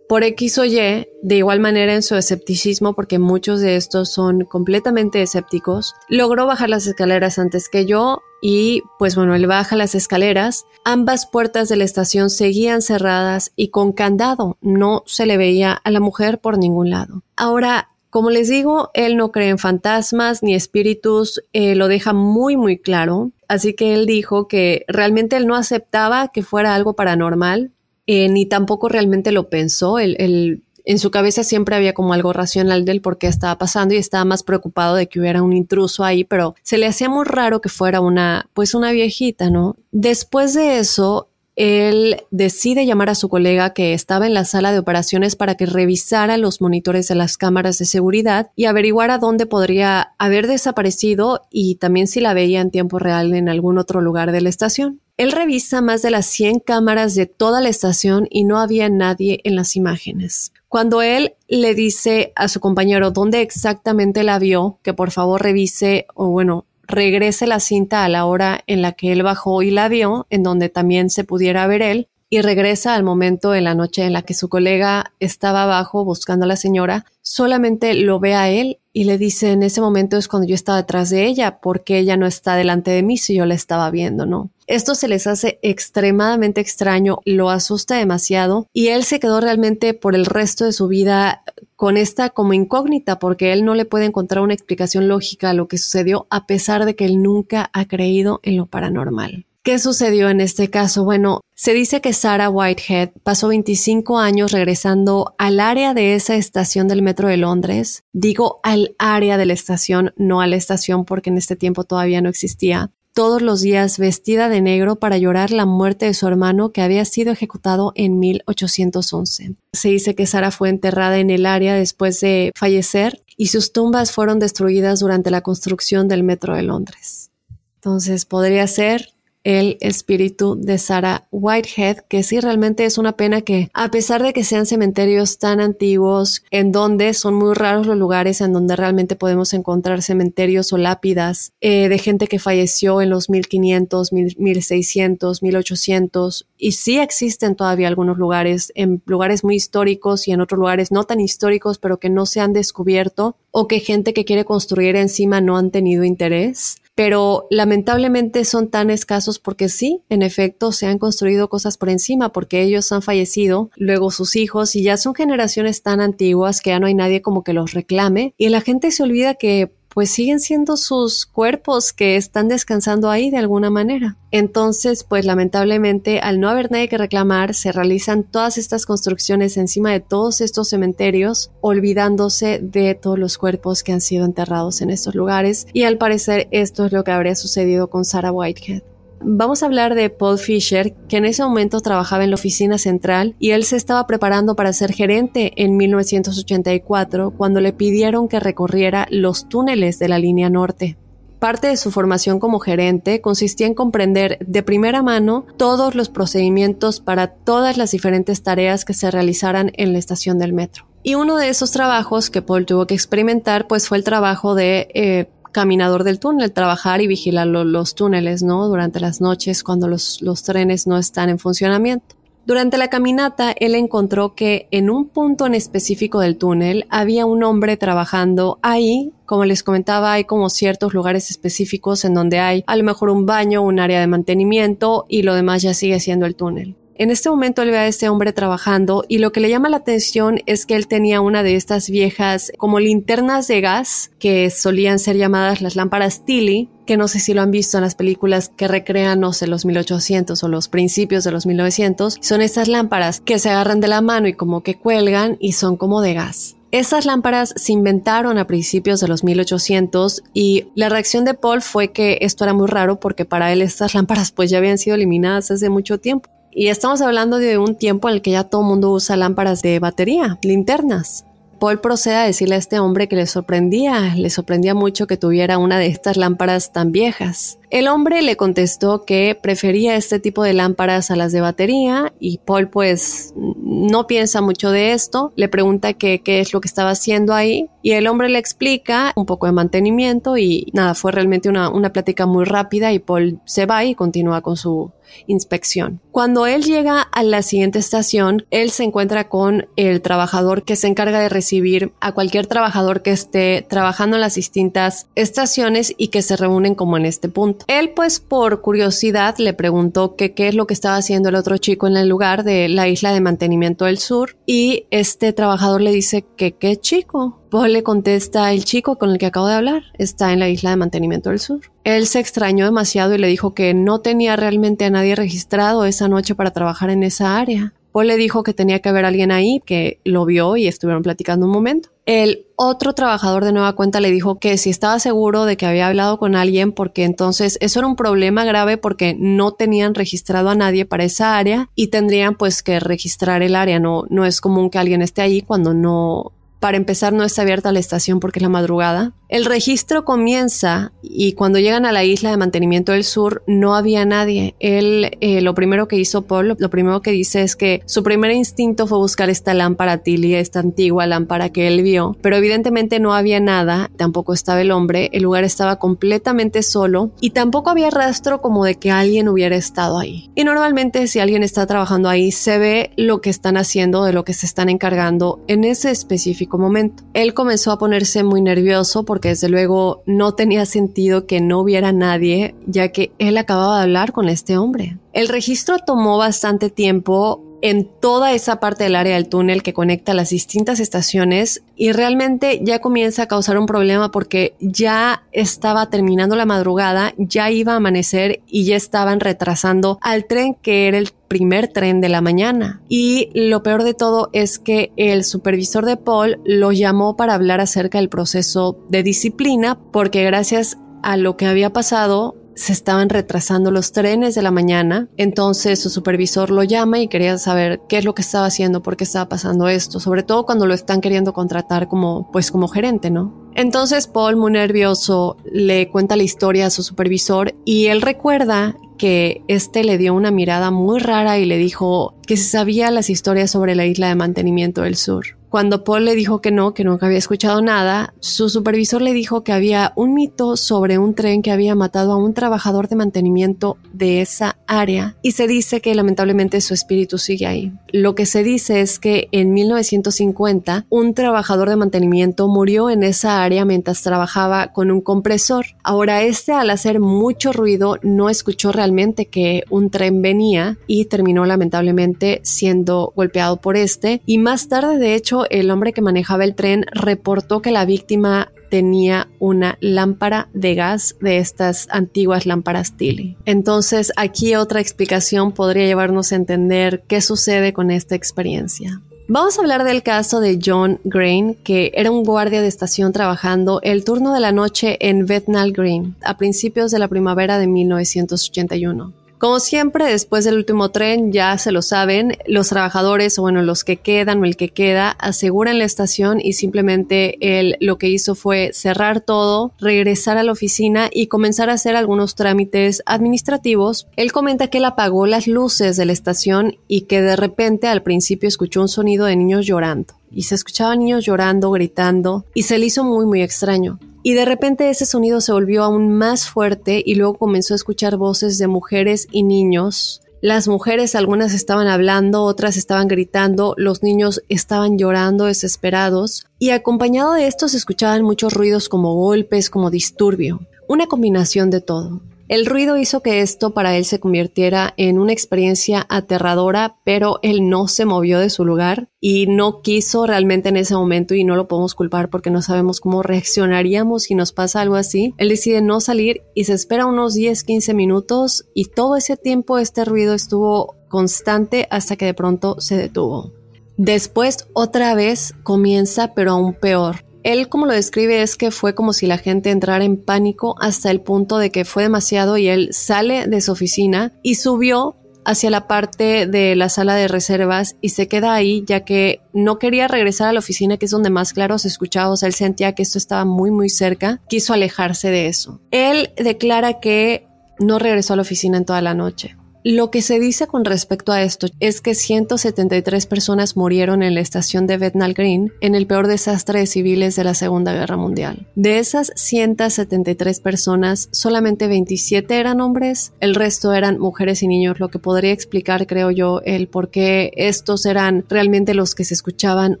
[0.08, 4.44] por X o Y, de igual manera en su escepticismo, porque muchos de estos son
[4.44, 9.94] completamente escépticos, logró bajar las escaleras antes que yo y pues bueno, él baja las
[9.94, 10.66] escaleras.
[10.84, 14.56] Ambas puertas de la estación seguían cerradas y con candado.
[14.60, 17.22] No se le veía a la mujer por ningún lado.
[17.36, 22.56] Ahora, como les digo, él no cree en fantasmas ni espíritus, eh, lo deja muy
[22.56, 23.32] muy claro.
[23.48, 27.72] Así que él dijo que realmente él no aceptaba que fuera algo paranormal,
[28.06, 29.98] eh, ni tampoco realmente lo pensó.
[29.98, 33.98] Él, en su cabeza siempre había como algo racional del por qué estaba pasando y
[33.98, 37.60] estaba más preocupado de que hubiera un intruso ahí, pero se le hacía muy raro
[37.60, 39.74] que fuera una, pues una viejita, ¿no?
[39.90, 44.78] Después de eso, él decide llamar a su colega que estaba en la sala de
[44.78, 50.12] operaciones para que revisara los monitores de las cámaras de seguridad y averiguara dónde podría
[50.18, 54.42] haber desaparecido y también si la veía en tiempo real en algún otro lugar de
[54.42, 55.00] la estación.
[55.16, 59.40] Él revisa más de las 100 cámaras de toda la estación y no había nadie
[59.44, 60.52] en las imágenes.
[60.68, 66.06] Cuando él le dice a su compañero dónde exactamente la vio, que por favor revise
[66.14, 69.88] o bueno, regrese la cinta a la hora en la que él bajó y la
[69.88, 74.04] vio, en donde también se pudiera ver él, y regresa al momento en la noche
[74.04, 78.48] en la que su colega estaba abajo buscando a la señora, solamente lo ve a
[78.48, 81.98] él y le dice en ese momento es cuando yo estaba detrás de ella, porque
[81.98, 84.50] ella no está delante de mí si yo la estaba viendo, ¿no?
[84.68, 90.14] Esto se les hace extremadamente extraño, lo asusta demasiado y él se quedó realmente por
[90.14, 91.42] el resto de su vida
[91.74, 95.66] con esta como incógnita porque él no le puede encontrar una explicación lógica a lo
[95.66, 99.46] que sucedió a pesar de que él nunca ha creído en lo paranormal.
[99.66, 101.02] ¿Qué sucedió en este caso?
[101.02, 106.86] Bueno, se dice que Sarah Whitehead pasó 25 años regresando al área de esa estación
[106.86, 108.04] del metro de Londres.
[108.12, 112.20] Digo al área de la estación, no a la estación porque en este tiempo todavía
[112.20, 116.70] no existía todos los días vestida de negro para llorar la muerte de su hermano
[116.70, 119.56] que había sido ejecutado en 1811.
[119.72, 124.12] Se dice que Sara fue enterrada en el área después de fallecer y sus tumbas
[124.12, 127.32] fueron destruidas durante la construcción del metro de Londres.
[127.80, 129.15] Entonces podría ser
[129.46, 134.32] el espíritu de Sarah Whitehead, que sí realmente es una pena que a pesar de
[134.32, 139.14] que sean cementerios tan antiguos, en donde son muy raros los lugares en donde realmente
[139.14, 146.46] podemos encontrar cementerios o lápidas eh, de gente que falleció en los 1500, 1600, 1800,
[146.58, 151.04] y sí existen todavía algunos lugares, en lugares muy históricos y en otros lugares no
[151.04, 155.40] tan históricos, pero que no se han descubierto o que gente que quiere construir encima
[155.40, 160.98] no han tenido interés pero lamentablemente son tan escasos porque sí, en efecto, se han
[160.98, 165.82] construido cosas por encima porque ellos han fallecido, luego sus hijos y ya son generaciones
[165.82, 169.02] tan antiguas que ya no hay nadie como que los reclame y la gente se
[169.02, 174.18] olvida que pues siguen siendo sus cuerpos que están descansando ahí de alguna manera.
[174.30, 179.92] Entonces, pues lamentablemente, al no haber nadie que reclamar, se realizan todas estas construcciones encima
[179.92, 185.14] de todos estos cementerios, olvidándose de todos los cuerpos que han sido enterrados en estos
[185.14, 185.66] lugares.
[185.72, 188.95] Y al parecer esto es lo que habría sucedido con Sarah Whitehead.
[189.20, 193.34] Vamos a hablar de Paul Fisher, que en ese momento trabajaba en la oficina central
[193.38, 199.06] y él se estaba preparando para ser gerente en 1984 cuando le pidieron que recorriera
[199.10, 200.96] los túneles de la línea norte.
[201.38, 207.00] Parte de su formación como gerente consistía en comprender de primera mano todos los procedimientos
[207.00, 210.86] para todas las diferentes tareas que se realizaran en la estación del metro.
[211.02, 214.88] Y uno de esos trabajos que Paul tuvo que experimentar pues fue el trabajo de
[214.92, 218.68] eh, caminador del túnel, trabajar y vigilar los túneles, ¿no?
[218.68, 222.14] Durante las noches cuando los, los trenes no están en funcionamiento.
[222.44, 227.42] Durante la caminata, él encontró que en un punto en específico del túnel había un
[227.42, 229.12] hombre trabajando ahí.
[229.24, 233.24] Como les comentaba, hay como ciertos lugares específicos en donde hay a lo mejor un
[233.24, 236.76] baño, un área de mantenimiento y lo demás ya sigue siendo el túnel.
[236.98, 239.76] En este momento él ve a este hombre trabajando y lo que le llama la
[239.76, 244.98] atención es que él tenía una de estas viejas como linternas de gas que solían
[244.98, 248.50] ser llamadas las lámparas Tilly, que no sé si lo han visto en las películas
[248.56, 252.16] que recrean, no sé, los 1800 o los principios de los 1900.
[252.22, 255.76] Son estas lámparas que se agarran de la mano y como que cuelgan y son
[255.76, 256.55] como de gas.
[256.76, 261.90] Esas lámparas se inventaron a principios de los 1800 y la reacción de Paul fue
[261.90, 265.50] que esto era muy raro porque para él estas lámparas pues ya habían sido eliminadas
[265.50, 266.28] hace mucho tiempo.
[266.52, 269.62] Y estamos hablando de un tiempo en el que ya todo el mundo usa lámparas
[269.62, 271.24] de batería, linternas.
[271.58, 275.56] Paul procede a decirle a este hombre que le sorprendía, le sorprendía mucho que tuviera
[275.56, 277.58] una de estas lámparas tan viejas.
[277.70, 282.38] El hombre le contestó que prefería este tipo de lámparas a las de batería y
[282.38, 287.34] Paul pues no piensa mucho de esto, le pregunta qué es lo que estaba haciendo
[287.34, 291.70] ahí y el hombre le explica un poco de mantenimiento y nada, fue realmente una,
[291.70, 294.90] una plática muy rápida y Paul se va y continúa con su
[295.28, 296.00] inspección.
[296.10, 300.88] Cuando él llega a la siguiente estación, él se encuentra con el trabajador que se
[300.88, 306.22] encarga de recibir a cualquier trabajador que esté trabajando en las distintas estaciones y que
[306.22, 307.55] se reúnen como en este punto.
[307.66, 311.86] Él pues por curiosidad le preguntó qué es lo que estaba haciendo el otro chico
[311.86, 316.24] en el lugar de la isla de mantenimiento del sur y este trabajador le dice
[316.36, 317.40] que qué chico.
[317.50, 320.70] Paul le contesta, el chico con el que acabo de hablar está en la isla
[320.70, 321.60] de mantenimiento del sur.
[321.84, 326.08] Él se extrañó demasiado y le dijo que no tenía realmente a nadie registrado esa
[326.08, 327.72] noche para trabajar en esa área.
[328.02, 331.52] Le dijo que tenía que haber alguien ahí que lo vio y estuvieron platicando un
[331.52, 331.88] momento.
[332.04, 335.88] El otro trabajador de nueva cuenta le dijo que si estaba seguro de que había
[335.88, 340.54] hablado con alguien porque entonces eso era un problema grave porque no tenían registrado a
[340.54, 343.80] nadie para esa área y tendrían pues que registrar el área.
[343.80, 347.72] No, no es común que alguien esté ahí cuando no, para empezar no está abierta
[347.72, 349.12] la estación porque es la madrugada.
[349.28, 354.04] El registro comienza y cuando llegan a la isla de mantenimiento del sur no había
[354.04, 354.54] nadie.
[354.60, 358.30] Él eh, lo primero que hizo Paul, lo primero que dice es que su primer
[358.30, 363.14] instinto fue buscar esta lámpara Tilly, esta antigua lámpara que él vio, pero evidentemente no
[363.14, 368.40] había nada, tampoco estaba el hombre, el lugar estaba completamente solo y tampoco había rastro
[368.40, 370.30] como de que alguien hubiera estado ahí.
[370.36, 374.24] Y normalmente si alguien está trabajando ahí se ve lo que están haciendo, de lo
[374.24, 377.02] que se están encargando en ese específico momento.
[377.12, 381.90] Él comenzó a ponerse muy nervioso porque desde luego no tenía sentido que no hubiera
[381.90, 384.98] nadie, ya que él acababa de hablar con este hombre.
[385.14, 390.14] El registro tomó bastante tiempo en toda esa parte del área del túnel que conecta
[390.14, 396.36] las distintas estaciones y realmente ya comienza a causar un problema porque ya estaba terminando
[396.36, 401.10] la madrugada, ya iba a amanecer y ya estaban retrasando al tren que era el
[401.28, 402.80] primer tren de la mañana.
[402.88, 407.60] Y lo peor de todo es que el supervisor de Paul lo llamó para hablar
[407.60, 413.70] acerca del proceso de disciplina porque gracias a lo que había pasado se estaban retrasando
[413.70, 415.08] los trenes de la mañana.
[415.16, 418.96] Entonces su supervisor lo llama y quería saber qué es lo que estaba haciendo, por
[418.96, 423.10] qué estaba pasando esto, sobre todo cuando lo están queriendo contratar como, pues como gerente,
[423.10, 423.46] ¿no?
[423.54, 429.42] Entonces Paul, muy nervioso, le cuenta la historia a su supervisor y él recuerda que
[429.48, 433.50] este le dio una mirada muy rara y le dijo que se sabía las historias
[433.50, 435.36] sobre la isla de mantenimiento del sur.
[435.48, 439.44] Cuando Paul le dijo que no, que nunca había escuchado nada, su supervisor le dijo
[439.44, 443.78] que había un mito sobre un tren que había matado a un trabajador de mantenimiento
[443.92, 447.72] de esa área y se dice que lamentablemente su espíritu sigue ahí.
[447.92, 453.42] Lo que se dice es que en 1950 un trabajador de mantenimiento murió en esa
[453.42, 455.66] área mientras trabajaba con un compresor.
[455.84, 461.46] Ahora este al hacer mucho ruido no escuchó realmente que un tren venía y terminó
[461.46, 466.54] lamentablemente siendo golpeado por este y más tarde de hecho el hombre que manejaba el
[466.54, 473.36] tren reportó que la víctima tenía una lámpara de gas de estas antiguas lámparas Tilly.
[473.44, 479.00] Entonces, aquí otra explicación podría llevarnos a entender qué sucede con esta experiencia.
[479.28, 483.80] Vamos a hablar del caso de John Green, que era un guardia de estación trabajando
[483.82, 489.25] el turno de la noche en Bethnal Green a principios de la primavera de 1981.
[489.38, 493.84] Como siempre, después del último tren, ya se lo saben, los trabajadores, o bueno, los
[493.84, 498.34] que quedan o el que queda, aseguran la estación y simplemente él lo que hizo
[498.34, 504.06] fue cerrar todo, regresar a la oficina y comenzar a hacer algunos trámites administrativos.
[504.16, 508.02] Él comenta que él apagó las luces de la estación y que de repente al
[508.02, 510.14] principio escuchó un sonido de niños llorando.
[510.30, 513.98] Y se escuchaban niños llorando, gritando, y se le hizo muy, muy extraño.
[514.26, 518.16] Y de repente ese sonido se volvió aún más fuerte y luego comenzó a escuchar
[518.16, 520.20] voces de mujeres y niños.
[520.40, 527.34] Las mujeres, algunas estaban hablando, otras estaban gritando, los niños estaban llorando desesperados y acompañado
[527.34, 530.58] de esto se escuchaban muchos ruidos como golpes, como disturbio,
[530.88, 532.20] una combinación de todo.
[532.48, 537.68] El ruido hizo que esto para él se convirtiera en una experiencia aterradora, pero él
[537.68, 541.56] no se movió de su lugar y no quiso realmente en ese momento y no
[541.56, 545.34] lo podemos culpar porque no sabemos cómo reaccionaríamos si nos pasa algo así.
[545.38, 549.78] Él decide no salir y se espera unos 10, 15 minutos y todo ese tiempo
[549.78, 553.52] este ruido estuvo constante hasta que de pronto se detuvo.
[553.96, 557.25] Después otra vez comienza pero aún peor.
[557.46, 561.12] Él como lo describe es que fue como si la gente entrara en pánico hasta
[561.12, 565.70] el punto de que fue demasiado y él sale de su oficina y subió hacia
[565.70, 570.08] la parte de la sala de reservas y se queda ahí ya que no quería
[570.08, 572.96] regresar a la oficina que es donde más claro se escuchaba, o sea, él sentía
[572.96, 575.80] que esto estaba muy muy cerca, quiso alejarse de eso.
[575.92, 577.46] Él declara que
[577.78, 579.56] no regresó a la oficina en toda la noche.
[579.88, 584.40] Lo que se dice con respecto a esto es que 173 personas murieron en la
[584.40, 588.66] estación de Bethnal Green en el peor desastre de civiles de la Segunda Guerra Mundial.
[588.74, 595.06] De esas 173 personas, solamente 27 eran hombres, el resto eran mujeres y niños, lo
[595.06, 600.00] que podría explicar, creo yo, el por qué estos eran realmente los que se escuchaban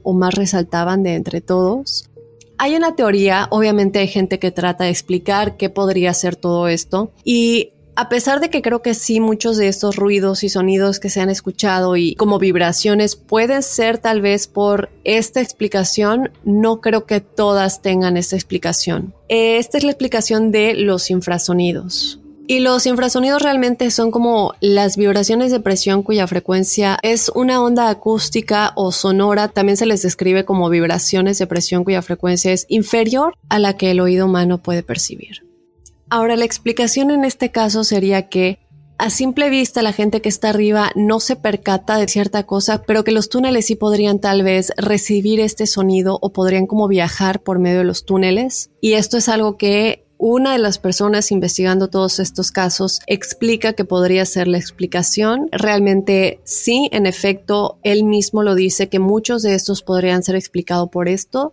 [0.02, 2.10] o más resaltaban de entre todos.
[2.58, 7.12] Hay una teoría, obviamente hay gente que trata de explicar qué podría ser todo esto
[7.22, 11.08] y a pesar de que creo que sí muchos de estos ruidos y sonidos que
[11.08, 17.06] se han escuchado y como vibraciones pueden ser tal vez por esta explicación, no creo
[17.06, 19.14] que todas tengan esta explicación.
[19.28, 22.20] Esta es la explicación de los infrasonidos.
[22.48, 27.88] Y los infrasonidos realmente son como las vibraciones de presión cuya frecuencia es una onda
[27.88, 29.48] acústica o sonora.
[29.48, 33.90] También se les describe como vibraciones de presión cuya frecuencia es inferior a la que
[33.90, 35.45] el oído humano puede percibir.
[36.08, 38.58] Ahora, la explicación en este caso sería que
[38.98, 43.04] a simple vista la gente que está arriba no se percata de cierta cosa, pero
[43.04, 47.58] que los túneles sí podrían tal vez recibir este sonido o podrían como viajar por
[47.58, 48.70] medio de los túneles.
[48.80, 53.84] Y esto es algo que una de las personas investigando todos estos casos explica que
[53.84, 55.48] podría ser la explicación.
[55.52, 60.88] Realmente sí, en efecto, él mismo lo dice que muchos de estos podrían ser explicados
[60.88, 61.52] por esto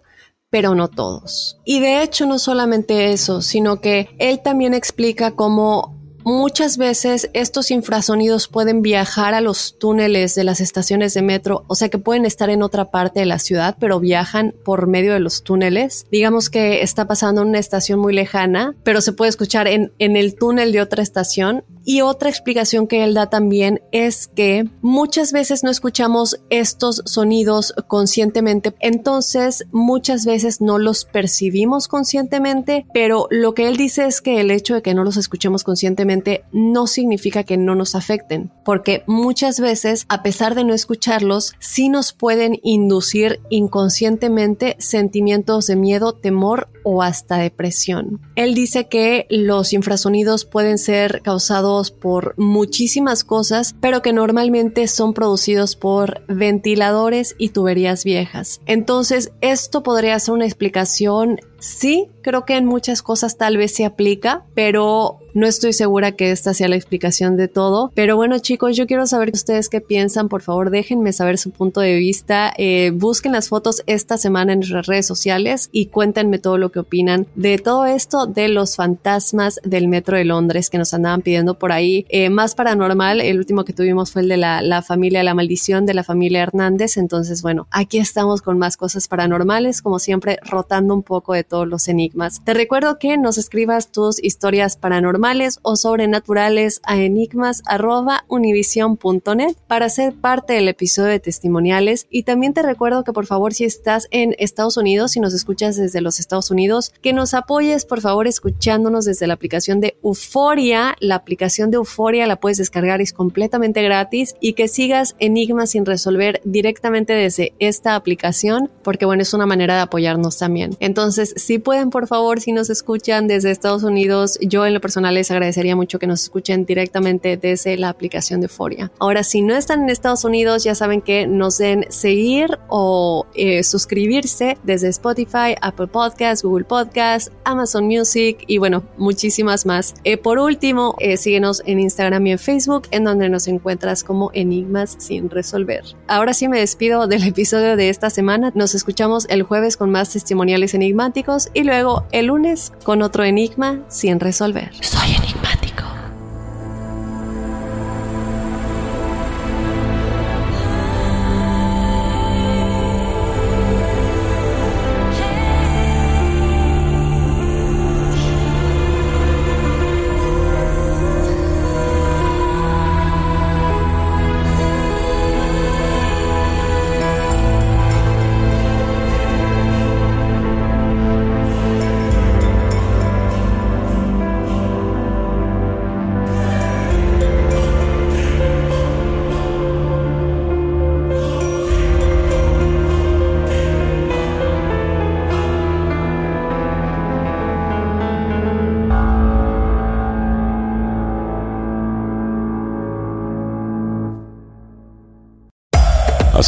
[0.54, 1.58] pero no todos.
[1.66, 7.70] Y de hecho no solamente eso, sino que él también explica cómo Muchas veces estos
[7.70, 12.26] infrasonidos pueden viajar a los túneles de las estaciones de metro, o sea que pueden
[12.26, 16.06] estar en otra parte de la ciudad, pero viajan por medio de los túneles.
[16.12, 20.16] Digamos que está pasando en una estación muy lejana, pero se puede escuchar en, en
[20.16, 25.34] el túnel de otra estación Y otra explicación que él da también es que muchas
[25.34, 33.54] veces no escuchamos estos sonidos conscientemente, entonces muchas veces no los percibimos conscientemente, pero lo
[33.54, 36.13] que él dice es que el hecho de que no los escuchemos conscientemente
[36.52, 41.90] no significa que no nos afecten, porque muchas veces, a pesar de no escucharlos, sí
[41.90, 48.22] nos pueden inducir inconscientemente sentimientos de miedo, temor o hasta depresión.
[48.36, 55.14] Él dice que los infrasonidos pueden ser causados por muchísimas cosas, pero que normalmente son
[55.14, 58.62] producidos por ventiladores y tuberías viejas.
[58.66, 63.86] Entonces, esto podría ser una explicación Sí, creo que en muchas cosas tal vez se
[63.86, 67.92] aplica, pero no estoy segura que esta sea la explicación de todo.
[67.96, 70.30] Pero bueno, chicos, yo quiero saber ustedes qué piensan.
[70.30, 72.54] Por favor, déjenme saber su punto de vista.
[72.58, 76.80] Eh, busquen las fotos esta semana en nuestras redes sociales y cuéntenme todo lo que
[76.80, 81.58] opinan de todo esto de los fantasmas del metro de Londres que nos andaban pidiendo
[81.58, 82.06] por ahí.
[82.10, 85.86] Eh, más paranormal, el último que tuvimos fue el de la, la familia La Maldición
[85.86, 86.98] de la familia Hernández.
[86.98, 91.68] Entonces, bueno, aquí estamos con más cosas paranormales, como siempre, rotando un poco de todos
[91.68, 92.44] los enigmas.
[92.44, 95.23] Te recuerdo que nos escribas tus historias paranormales
[95.62, 102.08] o sobrenaturales a enigmas.univision.net para ser parte del episodio de testimoniales.
[102.10, 105.78] Y también te recuerdo que por favor, si estás en Estados Unidos y nos escuchas
[105.78, 110.98] desde los Estados Unidos, que nos apoyes por favor escuchándonos desde la aplicación de Euforia.
[111.00, 115.86] La aplicación de Euforia la puedes descargar, es completamente gratis y que sigas enigmas sin
[115.86, 120.76] resolver directamente desde esta aplicación, porque bueno, es una manera de apoyarnos también.
[120.82, 125.13] Entonces, si pueden, por favor, si nos escuchan desde Estados Unidos, yo en lo personal
[125.14, 128.92] les agradecería mucho que nos escuchen directamente desde la aplicación de Foria.
[129.00, 133.64] Ahora, si no están en Estados Unidos, ya saben que nos den seguir o eh,
[133.64, 139.94] suscribirse desde Spotify, Apple Podcasts, Google Podcasts, Amazon Music y bueno, muchísimas más.
[140.04, 144.32] Eh, por último, eh, síguenos en Instagram y en Facebook, en donde nos encuentras como
[144.34, 145.84] Enigmas sin resolver.
[146.08, 148.52] Ahora sí me despido del episodio de esta semana.
[148.56, 153.84] Nos escuchamos el jueves con más testimoniales enigmáticos y luego el lunes con otro enigma
[153.88, 154.72] sin resolver.
[155.04, 156.03] Soy enigmático.